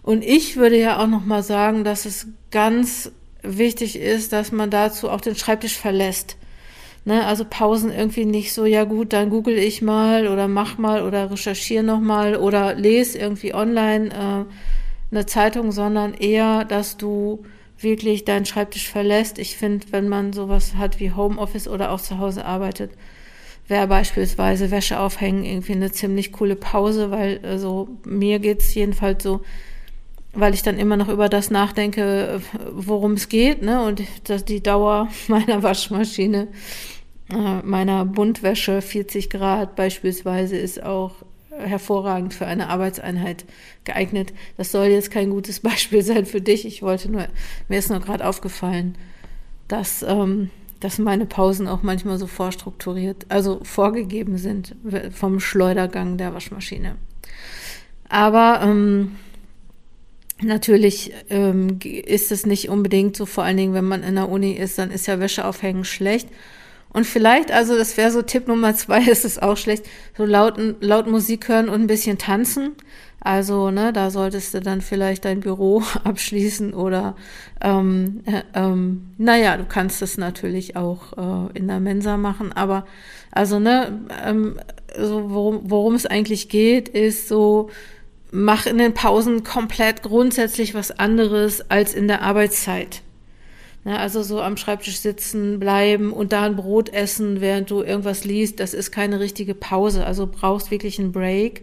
und 0.02 0.25
ich 0.25 0.56
würde 0.56 0.78
ja 0.78 1.02
auch 1.02 1.06
noch 1.06 1.25
mal 1.25 1.42
sagen, 1.42 1.84
dass 1.84 2.04
es 2.04 2.26
ganz 2.50 3.12
wichtig 3.42 3.96
ist, 3.98 4.32
dass 4.32 4.52
man 4.52 4.70
dazu 4.70 5.10
auch 5.10 5.20
den 5.20 5.37
Schreibtisch 5.37 5.76
verlässt. 5.76 6.37
Ne, 7.04 7.25
also 7.26 7.44
Pausen 7.48 7.90
irgendwie 7.90 8.25
nicht 8.25 8.52
so, 8.52 8.66
ja 8.66 8.84
gut, 8.84 9.12
dann 9.12 9.30
google 9.30 9.56
ich 9.56 9.82
mal 9.82 10.28
oder 10.28 10.48
mach 10.48 10.78
mal 10.78 11.02
oder 11.02 11.30
recherchiere 11.30 11.84
noch 11.84 12.00
mal 12.00 12.37
oder 12.37 12.75
lese 12.75 13.18
irgendwie 13.18 13.54
online 13.54 14.08
äh, 14.08 15.14
eine 15.14 15.26
Zeitung, 15.26 15.72
sondern 15.72 16.12
eher, 16.12 16.64
dass 16.64 16.96
du 16.96 17.44
wirklich 17.78 18.25
deinen 18.25 18.44
Schreibtisch 18.44 18.88
verlässt. 18.88 19.38
Ich 19.38 19.56
finde, 19.56 19.87
wenn 19.90 20.08
man 20.08 20.32
sowas 20.32 20.75
hat 20.75 21.00
wie 21.00 21.12
Homeoffice 21.12 21.68
oder 21.68 21.92
auch 21.92 22.00
zu 22.00 22.18
Hause 22.18 22.44
arbeitet, 22.44 22.90
wäre 23.68 23.87
beispielsweise 23.87 24.70
Wäsche 24.70 24.98
aufhängen 24.98 25.44
irgendwie 25.44 25.72
eine 25.72 25.92
ziemlich 25.92 26.32
coole 26.32 26.56
Pause, 26.56 27.10
weil 27.10 27.40
also 27.42 27.88
mir 28.04 28.38
geht's 28.38 28.75
jedenfalls 28.75 29.22
so, 29.22 29.42
weil 30.32 30.54
ich 30.54 30.62
dann 30.62 30.78
immer 30.78 30.96
noch 30.96 31.08
über 31.08 31.28
das 31.28 31.50
nachdenke, 31.50 32.40
worum 32.72 33.12
es 33.12 33.28
geht, 33.28 33.62
ne? 33.62 33.84
Und 33.84 34.02
dass 34.25 34.44
die 34.44 34.62
Dauer 34.62 35.08
meiner 35.28 35.62
Waschmaschine, 35.62 36.48
äh, 37.30 37.62
meiner 37.62 38.04
Buntwäsche 38.04 38.80
40 38.80 39.30
Grad 39.30 39.76
beispielsweise 39.76 40.56
ist 40.56 40.82
auch 40.82 41.12
hervorragend 41.58 42.34
für 42.34 42.46
eine 42.46 42.68
Arbeitseinheit 42.68 43.44
geeignet. 43.84 44.32
Das 44.56 44.72
soll 44.72 44.87
jetzt 44.87 45.10
kein 45.10 45.30
gutes 45.30 45.60
Beispiel 45.60 46.02
sein 46.02 46.25
für 46.25 46.40
dich. 46.40 46.64
Ich 46.64 46.82
wollte 46.82 47.10
nur, 47.10 47.26
mir 47.68 47.78
ist 47.78 47.90
nur 47.90 48.00
gerade 48.00 48.26
aufgefallen, 48.26 48.96
dass, 49.66 50.02
ähm, 50.02 50.50
dass 50.80 50.99
meine 50.99 51.26
Pausen 51.26 51.66
auch 51.66 51.82
manchmal 51.82 52.18
so 52.18 52.26
vorstrukturiert, 52.26 53.26
also 53.28 53.61
vorgegeben 53.62 54.38
sind 54.38 54.76
vom 55.12 55.40
Schleudergang 55.40 56.16
der 56.18 56.35
Waschmaschine. 56.35 56.97
Aber 58.08 58.61
ähm, 58.62 59.16
natürlich 60.40 61.12
ähm, 61.30 61.78
ist 61.82 62.32
es 62.32 62.47
nicht 62.47 62.68
unbedingt 62.68 63.16
so, 63.16 63.26
vor 63.26 63.44
allen 63.44 63.56
Dingen, 63.56 63.75
wenn 63.75 63.85
man 63.85 64.02
in 64.02 64.14
der 64.14 64.28
Uni 64.28 64.52
ist, 64.52 64.78
dann 64.78 64.90
ist 64.90 65.06
ja 65.06 65.20
Wäsche 65.20 65.44
aufhängen 65.44 65.85
schlecht. 65.85 66.28
Und 66.90 67.07
vielleicht, 67.07 67.52
also 67.52 67.76
das 67.76 67.97
wäre 67.97 68.11
so 68.11 68.23
Tipp 68.23 68.49
Nummer 68.49 68.75
zwei, 68.75 69.02
ist 69.11 69.25
es 69.25 69.38
auch 69.38 69.57
schlecht, 69.57 69.85
so 70.16 70.25
laut, 70.25 70.59
laut 70.80 71.07
Musik 71.07 71.49
hören 71.49 71.68
und 71.68 71.83
ein 71.83 71.87
bisschen 71.87 72.18
tanzen. 72.18 72.73
Also, 73.21 73.73
ne, 73.73 73.92
da 73.92 74.11
solltest 74.11 74.54
du 74.54 74.61
dann 74.61 74.80
vielleicht 74.80 75.25
dein 75.25 75.40
Büro 75.40 75.83
abschließen 76.04 76.73
oder, 76.73 77.16
ähm, 77.61 78.23
äh, 78.26 78.42
ähm, 78.54 79.11
naja, 79.18 79.57
du 79.57 79.64
kannst 79.64 80.02
es 80.02 80.18
natürlich 80.18 80.76
auch 80.76 81.49
äh, 81.52 81.59
in 81.59 81.66
der 81.66 81.80
Mensa 81.80 82.16
machen, 82.16 82.52
aber, 82.52 82.87
also, 83.33 83.59
ne, 83.59 84.00
ähm, 84.25 84.61
so 84.97 85.30
worum, 85.30 85.62
worum 85.64 85.95
es 85.95 86.07
eigentlich 86.07 86.49
geht, 86.49 86.88
ist 86.88 87.28
so, 87.28 87.71
mach 88.30 88.66
in 88.66 88.78
den 88.78 88.95
Pausen 88.95 89.42
komplett 89.42 90.02
grundsätzlich 90.02 90.75
was 90.75 90.92
anderes 90.92 91.71
als 91.71 91.95
in 91.95 92.09
der 92.09 92.23
Arbeitszeit. 92.23 93.02
Ne, 93.88 93.99
also 93.99 94.23
so 94.23 94.42
am 94.42 94.59
Schreibtisch 94.59 94.99
sitzen 94.99 95.59
bleiben 95.59 96.12
und 96.12 96.35
da 96.35 96.42
ein 96.42 96.57
Brot 96.57 96.90
essen, 96.90 97.40
während 97.40 97.71
du 97.71 97.80
irgendwas 97.83 98.26
liest, 98.26 98.61
das 98.61 98.75
ist 98.75 98.90
keine 98.90 99.18
richtige 99.18 99.54
Pause. 99.54 100.04
Also 100.04 100.26
brauchst 100.26 100.71
wirklich 100.71 100.99
einen 100.99 101.11
Break, 101.11 101.62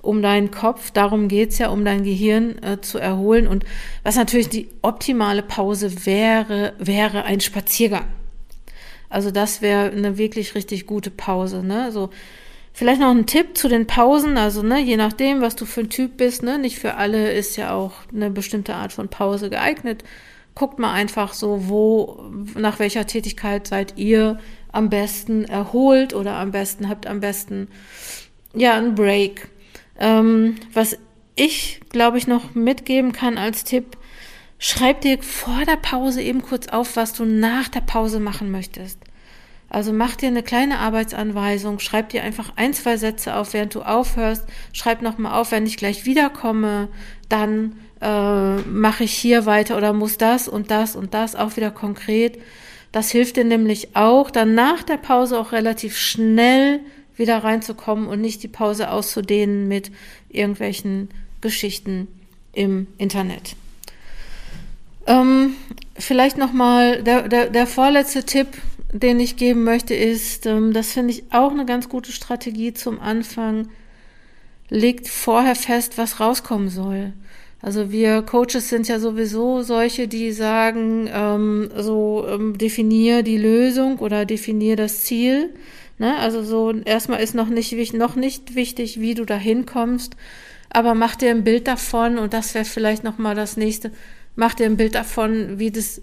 um 0.00 0.22
deinen 0.22 0.52
Kopf, 0.52 0.92
darum 0.92 1.26
geht's 1.26 1.58
ja, 1.58 1.70
um 1.70 1.84
dein 1.84 2.04
Gehirn 2.04 2.62
äh, 2.62 2.80
zu 2.80 2.98
erholen. 2.98 3.48
Und 3.48 3.64
was 4.04 4.14
natürlich 4.14 4.48
die 4.48 4.68
optimale 4.82 5.42
Pause 5.42 6.06
wäre, 6.06 6.74
wäre 6.78 7.24
ein 7.24 7.40
Spaziergang. 7.40 8.06
Also 9.08 9.32
das 9.32 9.60
wäre 9.60 9.90
eine 9.90 10.18
wirklich 10.18 10.54
richtig 10.54 10.86
gute 10.86 11.10
Pause. 11.10 11.64
Ne? 11.64 11.90
So, 11.90 12.10
Vielleicht 12.74 13.00
noch 13.00 13.10
ein 13.10 13.26
Tipp 13.26 13.56
zu 13.56 13.68
den 13.68 13.88
Pausen, 13.88 14.36
also 14.36 14.62
ne, 14.62 14.78
je 14.80 14.98
nachdem, 14.98 15.40
was 15.40 15.56
du 15.56 15.64
für 15.64 15.80
ein 15.80 15.88
Typ 15.88 16.18
bist, 16.18 16.42
ne, 16.42 16.58
nicht 16.58 16.78
für 16.78 16.96
alle 16.96 17.32
ist 17.32 17.56
ja 17.56 17.72
auch 17.74 17.94
eine 18.14 18.28
bestimmte 18.28 18.74
Art 18.74 18.92
von 18.92 19.08
Pause 19.08 19.48
geeignet 19.48 20.04
guckt 20.56 20.78
mal 20.80 20.92
einfach 20.92 21.34
so, 21.34 21.68
wo, 21.68 22.24
nach 22.56 22.80
welcher 22.80 23.06
Tätigkeit 23.06 23.68
seid 23.68 23.96
ihr 23.96 24.40
am 24.72 24.88
besten 24.90 25.44
erholt 25.44 26.14
oder 26.14 26.34
am 26.36 26.50
besten, 26.50 26.88
habt 26.88 27.06
am 27.06 27.20
besten, 27.20 27.68
ja, 28.54 28.74
einen 28.74 28.94
Break. 28.94 29.48
Ähm, 30.00 30.56
was 30.72 30.98
ich, 31.34 31.80
glaube 31.90 32.18
ich, 32.18 32.26
noch 32.26 32.54
mitgeben 32.54 33.12
kann 33.12 33.36
als 33.36 33.64
Tipp, 33.64 33.98
schreib 34.58 35.02
dir 35.02 35.22
vor 35.22 35.64
der 35.66 35.76
Pause 35.76 36.22
eben 36.22 36.42
kurz 36.42 36.68
auf, 36.68 36.96
was 36.96 37.12
du 37.12 37.26
nach 37.26 37.68
der 37.68 37.82
Pause 37.82 38.18
machen 38.18 38.50
möchtest. 38.50 38.98
Also 39.68 39.92
mach 39.92 40.16
dir 40.16 40.28
eine 40.28 40.42
kleine 40.42 40.78
Arbeitsanweisung, 40.78 41.80
schreib 41.80 42.08
dir 42.08 42.22
einfach 42.22 42.52
ein, 42.56 42.72
zwei 42.72 42.96
Sätze 42.96 43.36
auf, 43.36 43.52
während 43.52 43.74
du 43.74 43.82
aufhörst, 43.82 44.44
schreib 44.72 45.02
nochmal 45.02 45.38
auf, 45.38 45.52
wenn 45.52 45.66
ich 45.66 45.76
gleich 45.76 46.06
wiederkomme, 46.06 46.88
dann 47.28 47.76
äh, 48.00 48.56
mache 48.56 49.04
ich 49.04 49.12
hier 49.12 49.46
weiter 49.46 49.76
oder 49.76 49.92
muss 49.92 50.18
das 50.18 50.48
und 50.48 50.70
das 50.70 50.96
und 50.96 51.14
das 51.14 51.34
auch 51.34 51.56
wieder 51.56 51.70
konkret. 51.70 52.38
Das 52.92 53.10
hilft 53.10 53.36
dir 53.36 53.44
nämlich 53.44 53.94
auch, 53.94 54.30
dann 54.30 54.54
nach 54.54 54.82
der 54.82 54.96
Pause 54.96 55.38
auch 55.38 55.52
relativ 55.52 55.96
schnell 55.98 56.80
wieder 57.16 57.38
reinzukommen 57.38 58.08
und 58.08 58.20
nicht 58.20 58.42
die 58.42 58.48
Pause 58.48 58.90
auszudehnen 58.90 59.68
mit 59.68 59.90
irgendwelchen 60.28 61.08
Geschichten 61.40 62.08
im 62.52 62.86
Internet. 62.98 63.56
Ähm, 65.06 65.54
vielleicht 65.98 66.36
nochmal 66.36 67.02
der, 67.02 67.28
der, 67.28 67.50
der 67.50 67.66
vorletzte 67.66 68.24
Tipp, 68.24 68.48
den 68.92 69.20
ich 69.20 69.36
geben 69.36 69.64
möchte, 69.64 69.94
ist, 69.94 70.46
ähm, 70.46 70.72
das 70.72 70.92
finde 70.92 71.12
ich 71.12 71.24
auch 71.30 71.52
eine 71.52 71.64
ganz 71.64 71.88
gute 71.88 72.12
Strategie 72.12 72.74
zum 72.74 73.00
Anfang, 73.00 73.68
legt 74.68 75.08
vorher 75.08 75.54
fest, 75.54 75.96
was 75.96 76.18
rauskommen 76.18 76.68
soll. 76.68 77.12
Also 77.62 77.90
wir 77.90 78.22
Coaches 78.22 78.68
sind 78.68 78.86
ja 78.86 78.98
sowieso 78.98 79.62
solche, 79.62 80.08
die 80.08 80.32
sagen, 80.32 81.08
ähm, 81.12 81.70
so 81.76 82.26
ähm, 82.28 82.58
definier 82.58 83.22
die 83.22 83.38
Lösung 83.38 83.98
oder 83.98 84.24
definier 84.24 84.76
das 84.76 85.04
Ziel. 85.04 85.54
Ne? 85.98 86.16
Also 86.18 86.42
so 86.42 86.72
erstmal 86.72 87.20
ist 87.20 87.34
noch 87.34 87.48
nicht, 87.48 87.94
noch 87.94 88.14
nicht 88.14 88.54
wichtig, 88.54 89.00
wie 89.00 89.14
du 89.14 89.24
da 89.24 89.36
hinkommst, 89.36 90.16
aber 90.70 90.94
mach 90.94 91.16
dir 91.16 91.30
ein 91.30 91.44
Bild 91.44 91.66
davon 91.66 92.18
und 92.18 92.34
das 92.34 92.54
wäre 92.54 92.66
vielleicht 92.66 93.04
nochmal 93.04 93.34
das 93.34 93.56
nächste. 93.56 93.90
Mach 94.34 94.54
dir 94.54 94.66
ein 94.66 94.76
Bild 94.76 94.94
davon, 94.94 95.58
wie 95.58 95.70
das 95.70 96.02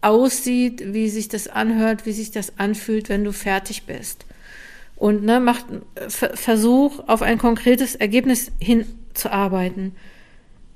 aussieht, 0.00 0.92
wie 0.92 1.08
sich 1.08 1.28
das 1.28 1.48
anhört, 1.48 2.06
wie 2.06 2.12
sich 2.12 2.30
das 2.30 2.58
anfühlt, 2.58 3.08
wenn 3.08 3.24
du 3.24 3.32
fertig 3.32 3.84
bist. 3.84 4.26
Und 4.96 5.24
ne, 5.24 5.40
mach, 5.40 5.60
versuch 6.06 7.00
auf 7.08 7.22
ein 7.22 7.38
konkretes 7.38 7.96
Ergebnis 7.96 8.52
hinzuarbeiten. 8.60 9.96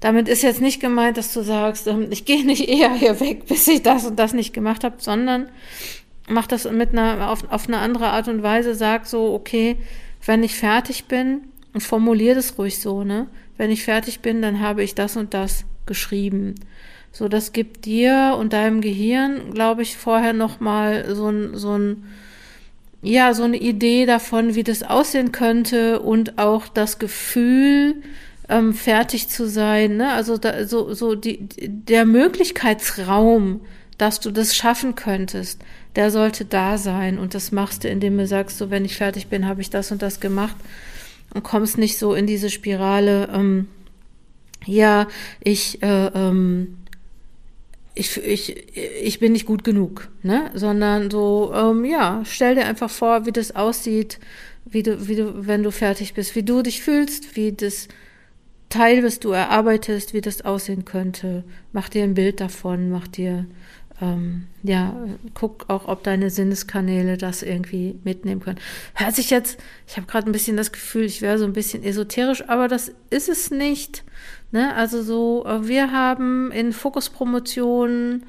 Damit 0.00 0.28
ist 0.28 0.42
jetzt 0.42 0.60
nicht 0.60 0.80
gemeint, 0.80 1.16
dass 1.16 1.32
du 1.32 1.42
sagst, 1.42 1.86
ähm, 1.86 2.08
ich 2.10 2.24
gehe 2.24 2.44
nicht 2.44 2.68
eher 2.68 2.92
hier 2.94 3.18
weg, 3.20 3.46
bis 3.46 3.66
ich 3.68 3.82
das 3.82 4.06
und 4.06 4.18
das 4.18 4.32
nicht 4.32 4.54
gemacht 4.54 4.84
habe, 4.84 4.96
sondern 4.98 5.48
mach 6.28 6.46
das 6.46 6.70
mit 6.70 6.92
einer, 6.92 7.30
auf, 7.30 7.50
auf 7.50 7.66
eine 7.66 7.78
andere 7.78 8.08
Art 8.08 8.28
und 8.28 8.42
Weise, 8.42 8.74
sag 8.74 9.06
so, 9.06 9.32
okay, 9.34 9.76
wenn 10.24 10.42
ich 10.42 10.56
fertig 10.56 11.06
bin, 11.06 11.42
und 11.74 11.80
formulier 11.82 12.34
das 12.34 12.58
ruhig 12.58 12.78
so, 12.78 13.04
ne? 13.04 13.28
Wenn 13.56 13.70
ich 13.70 13.84
fertig 13.84 14.20
bin, 14.20 14.42
dann 14.42 14.60
habe 14.60 14.82
ich 14.82 14.94
das 14.94 15.16
und 15.16 15.34
das 15.34 15.64
geschrieben. 15.86 16.54
So, 17.12 17.28
das 17.28 17.52
gibt 17.52 17.84
dir 17.84 18.36
und 18.38 18.52
deinem 18.52 18.80
Gehirn, 18.80 19.52
glaube 19.52 19.82
ich, 19.82 19.96
vorher 19.96 20.32
nochmal 20.32 21.14
so 21.14 21.28
ein, 21.28 21.56
so 21.56 21.76
ein, 21.76 22.04
ja, 23.02 23.34
so 23.34 23.44
eine 23.44 23.58
Idee 23.58 24.06
davon, 24.06 24.54
wie 24.54 24.64
das 24.64 24.82
aussehen 24.82 25.32
könnte 25.32 26.00
und 26.00 26.38
auch 26.38 26.68
das 26.68 26.98
Gefühl, 26.98 28.02
ähm, 28.48 28.72
fertig 28.74 29.28
zu 29.28 29.48
sein. 29.48 29.96
Ne? 29.96 30.12
Also 30.12 30.38
da, 30.38 30.66
so, 30.66 30.94
so 30.94 31.14
die, 31.14 31.48
der 31.58 32.04
Möglichkeitsraum, 32.04 33.60
dass 33.98 34.20
du 34.20 34.30
das 34.30 34.54
schaffen 34.54 34.94
könntest, 34.94 35.60
der 35.96 36.10
sollte 36.10 36.44
da 36.44 36.78
sein. 36.78 37.18
Und 37.18 37.34
das 37.34 37.52
machst 37.52 37.84
du, 37.84 37.88
indem 37.88 38.16
du 38.16 38.26
sagst, 38.26 38.58
so 38.58 38.70
wenn 38.70 38.84
ich 38.84 38.96
fertig 38.96 39.26
bin, 39.26 39.46
habe 39.46 39.60
ich 39.60 39.70
das 39.70 39.90
und 39.90 40.02
das 40.02 40.20
gemacht 40.20 40.56
und 41.34 41.42
kommst 41.42 41.78
nicht 41.78 41.98
so 41.98 42.14
in 42.14 42.26
diese 42.26 42.50
Spirale, 42.50 43.28
ähm, 43.32 43.68
ja, 44.64 45.06
ich, 45.40 45.82
äh, 45.82 46.06
ähm, 46.06 46.78
ich, 47.94 48.16
ich, 48.16 48.76
ich 49.02 49.18
bin 49.18 49.32
nicht 49.32 49.46
gut 49.46 49.64
genug, 49.64 50.08
ne? 50.22 50.50
Sondern 50.54 51.10
so, 51.10 51.52
ähm, 51.54 51.84
ja, 51.84 52.22
stell 52.24 52.54
dir 52.54 52.66
einfach 52.66 52.90
vor, 52.90 53.26
wie 53.26 53.32
das 53.32 53.56
aussieht, 53.56 54.18
wie 54.64 54.82
du, 54.82 55.08
wie 55.08 55.16
du, 55.16 55.46
wenn 55.46 55.62
du 55.62 55.70
fertig 55.70 56.14
bist, 56.14 56.34
wie 56.36 56.42
du 56.42 56.62
dich 56.62 56.82
fühlst, 56.82 57.36
wie 57.36 57.52
das 57.52 57.88
Teil, 58.68 59.02
was 59.02 59.18
du 59.18 59.30
erarbeitest, 59.30 60.12
wie 60.12 60.20
das 60.20 60.42
aussehen 60.42 60.84
könnte. 60.84 61.44
Mach 61.72 61.88
dir 61.88 62.04
ein 62.04 62.14
Bild 62.14 62.40
davon, 62.40 62.90
mach 62.90 63.08
dir, 63.08 63.46
ähm, 64.00 64.46
ja, 64.62 64.94
guck 65.34 65.64
auch, 65.68 65.88
ob 65.88 66.02
deine 66.02 66.30
Sinneskanäle 66.30 67.16
das 67.16 67.42
irgendwie 67.42 67.98
mitnehmen 68.04 68.40
können. 68.40 68.60
Hört 68.94 69.14
sich 69.14 69.30
jetzt, 69.30 69.58
ich 69.86 69.96
habe 69.96 70.06
gerade 70.06 70.28
ein 70.28 70.32
bisschen 70.32 70.56
das 70.56 70.72
Gefühl, 70.72 71.04
ich 71.04 71.22
wäre 71.22 71.38
so 71.38 71.44
ein 71.44 71.54
bisschen 71.54 71.82
esoterisch, 71.82 72.48
aber 72.48 72.68
das 72.68 72.92
ist 73.10 73.28
es 73.28 73.50
nicht. 73.50 74.04
Ne? 74.52 74.74
Also 74.74 75.02
so, 75.02 75.46
äh, 75.46 75.66
wir 75.66 75.90
haben 75.90 76.52
in 76.52 76.72
Fokuspromotionen 76.72 78.24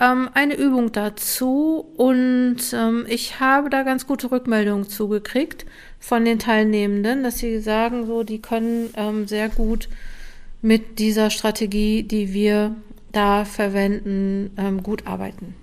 ähm, 0.00 0.30
eine 0.34 0.56
Übung 0.56 0.92
dazu 0.92 1.86
und 1.96 2.58
ähm, 2.72 3.04
ich 3.08 3.38
habe 3.38 3.70
da 3.70 3.82
ganz 3.82 4.06
gute 4.06 4.30
Rückmeldungen 4.30 4.88
zugekriegt 4.88 5.66
von 6.04 6.26
den 6.26 6.38
Teilnehmenden, 6.38 7.22
dass 7.22 7.38
sie 7.38 7.60
sagen, 7.60 8.06
so, 8.06 8.24
die 8.24 8.42
können 8.42 8.90
ähm, 8.94 9.26
sehr 9.26 9.48
gut 9.48 9.88
mit 10.60 10.98
dieser 10.98 11.30
Strategie, 11.30 12.02
die 12.02 12.34
wir 12.34 12.74
da 13.12 13.46
verwenden, 13.46 14.50
ähm, 14.58 14.82
gut 14.82 15.06
arbeiten. 15.06 15.54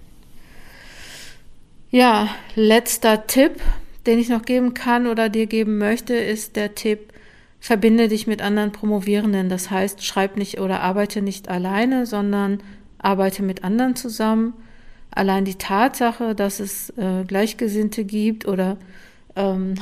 Ja, 1.92 2.28
letzter 2.56 3.28
Tipp, 3.28 3.62
den 4.08 4.18
ich 4.18 4.30
noch 4.30 4.42
geben 4.42 4.74
kann 4.74 5.06
oder 5.06 5.30
dir 5.30 5.46
geben 5.46 5.78
möchte, 5.78 6.16
ist 6.16 6.56
der 6.56 6.74
Tipp, 6.74 7.14
verbinde 7.60 8.08
dich 8.08 8.26
mit 8.26 8.42
anderen 8.42 8.72
Promovierenden. 8.72 9.48
Das 9.48 9.70
heißt, 9.70 10.04
schreib 10.04 10.38
nicht 10.38 10.60
oder 10.60 10.80
arbeite 10.80 11.22
nicht 11.22 11.50
alleine, 11.50 12.08
sondern 12.08 12.64
arbeite 12.98 13.44
mit 13.44 13.64
anderen 13.64 13.96
zusammen. 13.96 14.54
Allein 15.12 15.46
die 15.46 15.60
Tatsache, 15.60 16.34
dass 16.34 16.60
es 16.60 16.90
äh, 16.98 17.26
Gleichgesinnte 17.28 18.06
gibt 18.06 18.48
oder 18.48 18.78
ähm, 19.36 19.76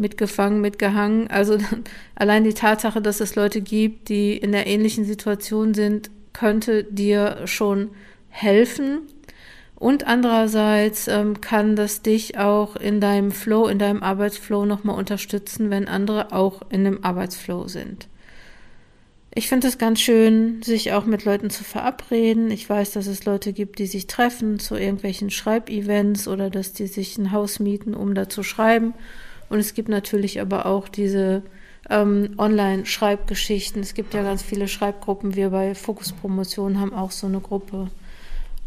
mitgefangen, 0.00 0.60
mitgehangen. 0.60 1.28
Also 1.28 1.58
allein 2.16 2.44
die 2.44 2.54
Tatsache, 2.54 3.00
dass 3.00 3.20
es 3.20 3.36
Leute 3.36 3.60
gibt, 3.60 4.08
die 4.08 4.36
in 4.36 4.52
der 4.52 4.66
ähnlichen 4.66 5.04
Situation 5.04 5.74
sind, 5.74 6.10
könnte 6.32 6.84
dir 6.84 7.42
schon 7.44 7.90
helfen. 8.28 9.02
Und 9.76 10.06
andererseits 10.06 11.08
ähm, 11.08 11.40
kann 11.40 11.74
das 11.74 12.02
dich 12.02 12.38
auch 12.38 12.76
in 12.76 13.00
deinem 13.00 13.30
Flow, 13.30 13.66
in 13.66 13.78
deinem 13.78 14.02
Arbeitsflow 14.02 14.66
nochmal 14.66 14.96
unterstützen, 14.96 15.70
wenn 15.70 15.88
andere 15.88 16.32
auch 16.32 16.62
in 16.70 16.84
dem 16.84 17.02
Arbeitsflow 17.02 17.66
sind. 17.66 18.08
Ich 19.32 19.48
finde 19.48 19.68
es 19.68 19.78
ganz 19.78 20.00
schön, 20.00 20.60
sich 20.62 20.92
auch 20.92 21.06
mit 21.06 21.24
Leuten 21.24 21.50
zu 21.50 21.62
verabreden. 21.62 22.50
Ich 22.50 22.68
weiß, 22.68 22.92
dass 22.92 23.06
es 23.06 23.24
Leute 23.24 23.52
gibt, 23.52 23.78
die 23.78 23.86
sich 23.86 24.06
treffen 24.06 24.58
zu 24.58 24.74
irgendwelchen 24.74 25.30
Schreibevents 25.30 26.26
oder 26.26 26.50
dass 26.50 26.72
die 26.72 26.88
sich 26.88 27.16
ein 27.16 27.30
Haus 27.30 27.60
mieten, 27.60 27.94
um 27.94 28.14
da 28.14 28.28
zu 28.28 28.42
schreiben. 28.42 28.92
Und 29.50 29.58
es 29.58 29.74
gibt 29.74 29.90
natürlich 29.90 30.40
aber 30.40 30.64
auch 30.64 30.88
diese 30.88 31.42
ähm, 31.90 32.34
Online-Schreibgeschichten. 32.38 33.82
Es 33.82 33.92
gibt 33.92 34.14
ja 34.14 34.22
ganz 34.22 34.42
viele 34.42 34.68
Schreibgruppen. 34.68 35.34
Wir 35.34 35.50
bei 35.50 35.74
Fokus 35.74 36.12
Promotion 36.12 36.80
haben 36.80 36.94
auch 36.94 37.10
so 37.10 37.26
eine 37.26 37.40
Gruppe. 37.40 37.90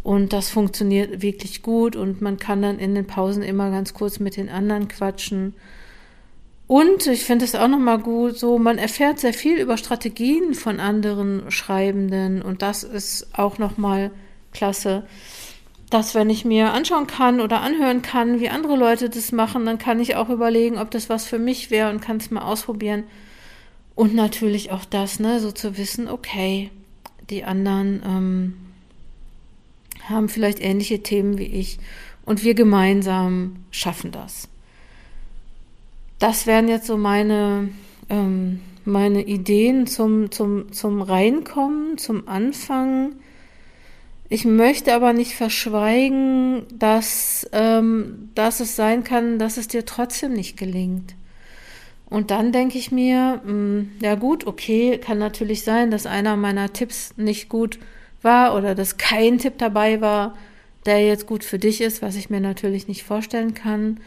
Und 0.03 0.33
das 0.33 0.49
funktioniert 0.49 1.21
wirklich 1.21 1.61
gut 1.61 1.95
und 1.95 2.21
man 2.21 2.37
kann 2.37 2.61
dann 2.61 2.77
in 2.77 2.93
den 2.93 3.07
Pausen 3.07 3.41
immer 3.41 3.71
ganz 3.71 3.93
kurz 3.93 4.19
mit 4.19 4.35
den 4.35 4.49
anderen 4.49 4.89
quatschen. 4.89 5.55
Und 6.67 7.07
ich 7.07 7.23
finde 7.23 7.45
es 7.45 7.55
auch 7.55 7.69
nochmal 7.69 7.99
gut, 7.99 8.37
so 8.37 8.57
man 8.57 8.77
erfährt 8.77 9.19
sehr 9.19 9.33
viel 9.33 9.57
über 9.59 9.77
Strategien 9.77 10.53
von 10.55 10.81
anderen 10.81 11.49
Schreibenden 11.51 12.41
und 12.41 12.61
das 12.61 12.83
ist 12.83 13.27
auch 13.37 13.57
nochmal 13.57 14.11
klasse, 14.51 15.03
dass 15.93 16.15
wenn 16.15 16.29
ich 16.29 16.45
mir 16.45 16.73
anschauen 16.73 17.07
kann 17.07 17.41
oder 17.41 17.61
anhören 17.61 18.01
kann, 18.01 18.39
wie 18.39 18.49
andere 18.49 18.75
Leute 18.75 19.09
das 19.09 19.31
machen, 19.31 19.65
dann 19.65 19.77
kann 19.77 19.99
ich 19.99 20.15
auch 20.15 20.29
überlegen, 20.29 20.77
ob 20.77 20.91
das 20.91 21.09
was 21.09 21.25
für 21.25 21.39
mich 21.39 21.71
wäre 21.71 21.89
und 21.89 22.01
kann 22.01 22.17
es 22.17 22.31
mal 22.31 22.41
ausprobieren. 22.41 23.03
Und 23.95 24.15
natürlich 24.15 24.71
auch 24.71 24.85
das, 24.85 25.19
ne, 25.19 25.39
so 25.39 25.51
zu 25.51 25.77
wissen, 25.77 26.07
okay, 26.07 26.71
die 27.29 27.43
anderen 27.43 28.01
ähm, 28.05 28.53
haben 30.09 30.29
vielleicht 30.29 30.59
ähnliche 30.59 31.03
Themen 31.03 31.37
wie 31.37 31.43
ich 31.43 31.77
und 32.25 32.43
wir 32.43 32.55
gemeinsam 32.55 33.57
schaffen 33.71 34.11
das 34.11 34.49
das 36.23 36.47
wären 36.47 36.69
jetzt 36.69 36.87
so 36.87 36.95
meine, 36.95 37.67
ähm, 38.09 38.61
meine 38.85 39.25
Ideen 39.25 39.87
zum, 39.87 40.31
zum, 40.31 40.71
zum 40.71 41.01
Reinkommen, 41.01 41.97
zum 41.97 42.29
Anfang. 42.29 43.15
Ich 44.33 44.45
möchte 44.45 44.95
aber 44.95 45.13
nicht 45.13 45.35
verschweigen, 45.35 46.63
dass, 46.73 47.47
ähm, 47.51 48.31
dass 48.33 48.61
es 48.61 48.75
sein 48.75 49.03
kann, 49.03 49.37
dass 49.37 49.57
es 49.57 49.67
dir 49.67 49.85
trotzdem 49.85 50.33
nicht 50.33 50.57
gelingt. 50.57 51.13
Und 52.09 52.31
dann 52.31 52.51
denke 52.51 52.79
ich 52.79 52.91
mir, 52.91 53.41
mh, 53.43 53.51
hm, 53.51 53.91
ja 54.01 54.15
gut, 54.15 54.47
okay, 54.47 54.97
kann 54.97 55.19
natürlich 55.19 55.61
sein, 55.61 55.91
dass 55.91 56.07
einer 56.07 56.35
meiner 56.35 56.73
Tipps 56.73 57.13
nicht 57.15 57.47
gut 57.47 57.77
war 58.23 58.55
oder 58.55 58.73
dass 58.73 58.97
kein 58.97 59.37
Tipp 59.37 59.59
dabei 59.59 60.01
war, 60.01 60.35
der 60.87 61.05
jetzt 61.05 61.27
gut 61.27 61.43
für 61.43 61.59
dich 61.59 61.79
ist, 61.79 62.01
was 62.01 62.15
ich 62.15 62.31
mir 62.31 62.41
natürlich 62.41 62.87
nicht 62.87 63.03
vorstellen 63.03 63.53
kann. 63.53 63.99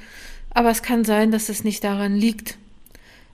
Aber 0.51 0.71
es 0.71 0.83
kann 0.83 1.05
sein, 1.05 1.31
dass 1.31 1.49
es 1.49 1.63
nicht 1.63 1.85
daran 1.85 2.17
liegt. 2.17 2.59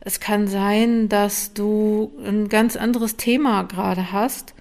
Es 0.00 0.20
kann 0.20 0.46
sein, 0.46 1.08
dass 1.08 1.54
du 1.54 2.12
ein 2.22 2.50
ganz 2.50 2.76
anderes 2.76 3.16
Thema 3.16 3.62
gerade 3.62 4.12
hast 4.12 4.52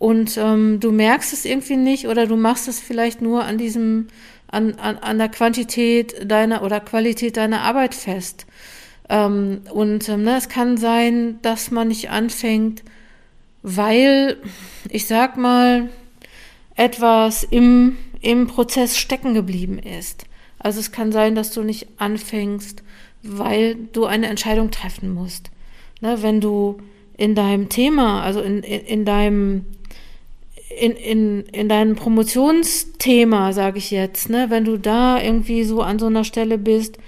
und 0.00 0.38
ähm, 0.38 0.80
du 0.80 0.92
merkst 0.92 1.34
es 1.34 1.44
irgendwie 1.44 1.76
nicht 1.76 2.08
oder 2.08 2.26
du 2.26 2.34
machst 2.34 2.68
es 2.68 2.80
vielleicht 2.80 3.20
nur 3.20 3.44
an 3.44 3.58
diesem, 3.58 4.08
an, 4.48 4.72
an, 4.76 4.96
an 4.96 5.18
der 5.18 5.28
Quantität 5.28 6.14
deiner 6.24 6.62
oder 6.62 6.80
Qualität 6.80 7.36
deiner 7.36 7.60
Arbeit 7.60 7.94
fest. 7.94 8.46
Ähm, 9.10 9.60
und 9.70 10.08
ähm, 10.08 10.22
ne, 10.22 10.38
es 10.38 10.48
kann 10.48 10.78
sein, 10.78 11.38
dass 11.42 11.70
man 11.70 11.88
nicht 11.88 12.08
anfängt, 12.08 12.82
weil, 13.62 14.38
ich 14.88 15.06
sag 15.06 15.36
mal, 15.36 15.90
etwas 16.76 17.44
im, 17.44 17.98
im 18.22 18.46
Prozess 18.46 18.96
stecken 18.96 19.34
geblieben 19.34 19.78
ist. 19.78 20.24
Also 20.58 20.80
es 20.80 20.92
kann 20.92 21.12
sein, 21.12 21.34
dass 21.34 21.50
du 21.50 21.62
nicht 21.62 21.88
anfängst, 21.98 22.82
weil 23.22 23.74
du 23.74 24.06
eine 24.06 24.28
Entscheidung 24.28 24.70
treffen 24.70 25.12
musst. 25.12 25.50
Ne, 26.00 26.22
wenn 26.22 26.40
du 26.40 26.78
in 27.18 27.34
deinem 27.34 27.68
Thema, 27.68 28.22
also 28.22 28.40
in, 28.40 28.62
in, 28.62 28.80
in 28.80 29.04
deinem 29.04 29.66
in, 30.70 30.92
in, 30.92 31.40
in 31.46 31.68
deinem 31.68 31.96
Promotionsthema, 31.96 33.52
sage 33.52 33.78
ich 33.78 33.90
jetzt, 33.90 34.30
ne, 34.30 34.46
wenn 34.50 34.64
du 34.64 34.78
da 34.78 35.20
irgendwie 35.20 35.64
so 35.64 35.82
an 35.82 35.98
so 35.98 36.06
einer 36.06 36.24
Stelle 36.24 36.58
bist, 36.58 36.98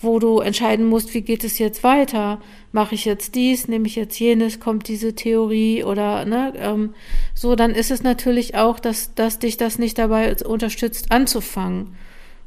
wo 0.00 0.20
du 0.20 0.38
entscheiden 0.38 0.86
musst, 0.86 1.12
wie 1.14 1.22
geht 1.22 1.42
es 1.42 1.58
jetzt 1.58 1.82
weiter? 1.82 2.40
Mache 2.70 2.94
ich 2.94 3.04
jetzt 3.04 3.34
dies, 3.34 3.66
nehme 3.66 3.88
ich 3.88 3.96
jetzt 3.96 4.18
jenes, 4.20 4.60
kommt 4.60 4.86
diese 4.86 5.14
Theorie 5.14 5.82
oder 5.82 6.24
ne, 6.24 6.52
ähm, 6.56 6.94
so, 7.34 7.56
dann 7.56 7.72
ist 7.72 7.90
es 7.90 8.04
natürlich 8.04 8.54
auch, 8.54 8.78
dass, 8.78 9.14
dass 9.14 9.40
dich 9.40 9.56
das 9.56 9.80
nicht 9.80 9.98
dabei 9.98 10.36
unterstützt, 10.44 11.10
anzufangen. 11.10 11.96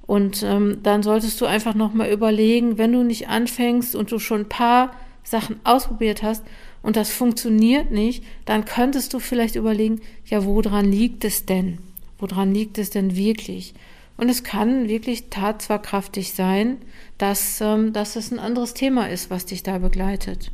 Und 0.08 0.44
ähm, 0.44 0.80
dann 0.84 1.04
solltest 1.04 1.40
du 1.42 1.46
einfach 1.46 1.76
nochmal 1.76 2.10
überlegen, 2.12 2.78
wenn 2.78 2.94
du 2.94 3.04
nicht 3.04 3.28
anfängst 3.28 3.96
und 3.96 4.12
du 4.12 4.20
schon 4.20 4.42
ein 4.42 4.50
paar 4.50 4.92
Sachen 5.24 5.60
ausprobiert 5.64 6.24
hast 6.24 6.44
und 6.82 6.96
das 6.96 7.12
funktioniert 7.12 7.92
nicht, 7.92 8.24
dann 8.46 8.66
könntest 8.66 9.14
du 9.14 9.20
vielleicht 9.20 9.56
überlegen, 9.56 10.02
ja, 10.26 10.46
woran 10.46 10.92
liegt 10.92 11.24
es 11.26 11.46
denn? 11.46 11.80
Woran 12.18 12.54
liegt 12.54 12.78
es 12.78 12.90
denn 12.90 13.16
wirklich? 13.16 13.74
Und 14.18 14.30
es 14.30 14.44
kann 14.44 14.88
wirklich 14.88 15.30
tatzwahrkraftig 15.30 16.34
sein, 16.34 16.78
dass, 17.18 17.62
ähm, 17.62 17.94
dass 17.94 18.16
es 18.16 18.32
ein 18.32 18.40
anderes 18.40 18.74
Thema 18.74 19.10
ist, 19.10 19.30
was 19.30 19.46
dich 19.46 19.64
da 19.64 19.80
begleitet. 19.80 20.52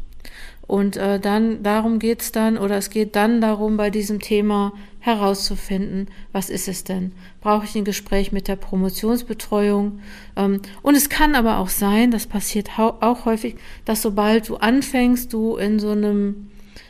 Und 0.68 0.98
äh, 0.98 1.20
dann 1.20 1.64
darum 1.64 1.98
geht's 1.98 2.34
dann, 2.34 2.58
oder 2.58 2.78
es 2.78 2.90
geht 2.90 3.16
dann 3.16 3.40
darum, 3.40 3.78
bei 3.78 3.90
diesem 3.90 4.20
Thema 4.20 4.74
herauszufinden, 5.00 6.08
was 6.34 6.50
ist 6.50 6.68
es 6.68 6.84
denn? 6.84 7.14
Brauche 7.40 7.64
ich 7.64 7.76
ein 7.76 7.86
Gespräch 7.86 8.34
mit 8.34 8.50
der 8.50 8.58
Promotionsbetreuung? 8.58 10.00
Ähm, 10.36 10.62
und 10.82 10.96
es 10.96 11.08
kann 11.08 11.36
aber 11.36 11.60
auch 11.60 11.70
sein, 11.70 12.12
das 12.12 12.28
passiert 12.28 12.78
auch 12.78 13.24
häufig, 13.24 13.56
dass 13.86 14.02
sobald 14.02 14.50
du 14.50 14.58
anfängst, 14.58 15.32
du 15.32 15.56
in 15.56 15.80
so 15.80 15.92
einem, 15.92 16.50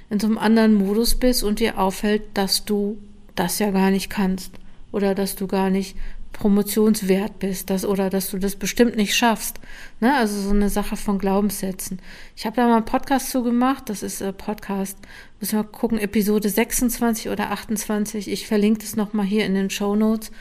in 0.09 0.19
so 0.19 0.25
einem 0.25 0.39
anderen 0.39 0.73
Modus 0.73 1.15
bist 1.15 1.43
und 1.43 1.59
dir 1.59 1.77
auffällt, 1.77 2.23
dass 2.33 2.65
du 2.65 2.97
das 3.35 3.59
ja 3.59 3.69
gar 3.69 3.91
nicht 3.91 4.09
kannst 4.09 4.51
oder 4.91 5.13
dass 5.13 5.35
du 5.35 5.45
gar 5.45 5.69
nicht 5.69 5.95
promotionswert 6.37 7.39
bist, 7.39 7.69
dass, 7.69 7.83
oder 7.83 8.09
dass 8.09 8.29
du 8.29 8.37
das 8.37 8.55
bestimmt 8.55 8.95
nicht 8.95 9.15
schaffst. 9.15 9.59
Ne? 9.99 10.15
Also 10.15 10.39
so 10.39 10.51
eine 10.51 10.69
Sache 10.69 10.95
von 10.95 11.17
Glaubenssätzen. 11.17 11.99
Ich 12.35 12.45
habe 12.45 12.55
da 12.55 12.67
mal 12.67 12.77
einen 12.77 12.85
Podcast 12.85 13.31
zu 13.31 13.43
gemacht, 13.43 13.89
das 13.89 14.03
ist 14.03 14.21
äh, 14.21 14.31
Podcast, 14.33 14.97
müssen 15.39 15.57
wir 15.57 15.63
gucken, 15.63 15.97
Episode 15.97 16.49
26 16.49 17.29
oder 17.29 17.51
28. 17.51 18.29
Ich 18.29 18.47
verlinke 18.47 18.81
das 18.81 18.95
nochmal 18.95 19.25
hier 19.25 19.45
in 19.45 19.55
den 19.55 19.69
Show 19.69 19.95
Notes. 19.95 20.31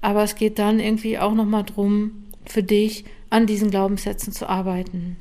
Aber 0.00 0.22
es 0.22 0.36
geht 0.36 0.58
dann 0.58 0.80
irgendwie 0.80 1.18
auch 1.18 1.34
nochmal 1.34 1.64
drum, 1.64 2.24
für 2.46 2.62
dich 2.62 3.04
an 3.28 3.46
diesen 3.46 3.70
Glaubenssätzen 3.70 4.32
zu 4.32 4.48
arbeiten. 4.48 5.16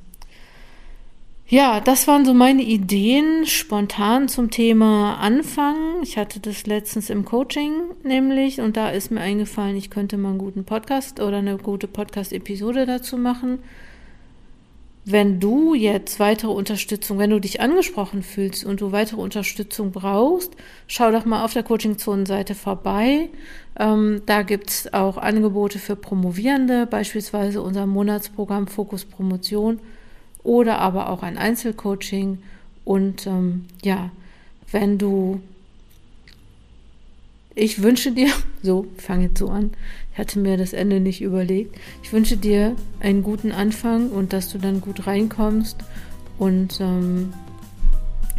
Ja, 1.47 1.79
das 1.79 2.07
waren 2.07 2.25
so 2.25 2.33
meine 2.33 2.63
Ideen 2.63 3.45
spontan 3.45 4.27
zum 4.27 4.49
Thema 4.49 5.17
Anfangen. 5.19 6.01
Ich 6.01 6.17
hatte 6.17 6.39
das 6.39 6.65
letztens 6.65 7.11
im 7.11 7.23
Coaching 7.23 7.71
nämlich 8.03 8.61
und 8.61 8.75
da 8.75 8.89
ist 8.89 9.11
mir 9.11 9.21
eingefallen, 9.21 9.77
ich 9.77 9.91
könnte 9.91 10.17
mal 10.17 10.29
einen 10.29 10.39
guten 10.39 10.63
Podcast 10.63 11.19
oder 11.19 11.37
eine 11.37 11.57
gute 11.57 11.87
Podcast-Episode 11.87 12.87
dazu 12.87 13.17
machen. 13.17 13.59
Wenn 15.07 15.39
du 15.39 15.75
jetzt 15.75 16.19
weitere 16.19 16.49
Unterstützung, 16.49 17.19
wenn 17.19 17.29
du 17.29 17.39
dich 17.39 17.61
angesprochen 17.61 18.23
fühlst 18.23 18.65
und 18.65 18.81
du 18.81 18.91
weitere 18.91 19.21
Unterstützung 19.21 19.91
brauchst, 19.91 20.53
schau 20.87 21.11
doch 21.11 21.25
mal 21.25 21.45
auf 21.45 21.53
der 21.53 21.61
Coaching-Zonen-Seite 21.61 22.55
vorbei. 22.55 23.29
Ähm, 23.79 24.23
da 24.25 24.41
gibt's 24.41 24.91
auch 24.95 25.17
Angebote 25.17 25.77
für 25.77 25.95
Promovierende, 25.95 26.87
beispielsweise 26.87 27.61
unser 27.61 27.85
Monatsprogramm 27.85 28.65
Fokus 28.65 29.05
Promotion 29.05 29.79
oder 30.45 30.79
aber 30.79 31.09
auch 31.09 31.23
ein 31.23 31.37
Einzelcoaching. 31.37 32.37
Und 32.85 33.27
ähm, 33.27 33.65
ja, 33.83 34.11
wenn 34.71 34.97
du, 34.97 35.41
ich 37.55 37.81
wünsche 37.81 38.11
dir, 38.11 38.29
so, 38.61 38.87
fange 38.97 39.25
jetzt 39.25 39.39
so 39.39 39.49
an, 39.49 39.71
ich 40.13 40.19
hatte 40.19 40.39
mir 40.39 40.55
das 40.55 40.71
Ende 40.71 41.01
nicht 41.01 41.21
überlegt, 41.21 41.75
ich 42.03 42.13
wünsche 42.13 42.37
dir 42.37 42.75
einen 43.01 43.23
guten 43.23 43.51
Anfang 43.51 44.09
und 44.09 44.31
dass 44.31 44.49
du 44.49 44.57
dann 44.57 44.79
gut 44.79 45.07
reinkommst 45.07 45.77
und 46.37 46.79
ähm, 46.79 47.33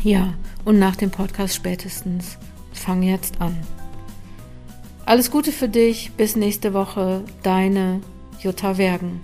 ja, 0.03 0.35
und 0.65 0.79
nach 0.79 0.97
dem 0.97 1.11
Podcast 1.11 1.55
spätestens 1.55 2.39
fang 2.73 3.03
jetzt 3.03 3.41
an. 3.41 3.57
Alles 5.05 5.31
Gute 5.31 5.53
für 5.53 5.69
dich, 5.69 6.13
bis 6.17 6.37
nächste 6.37 6.75
Woche, 6.75 7.23
deine 7.43 8.01
Jutta 8.41 8.79
Wergen. 8.79 9.21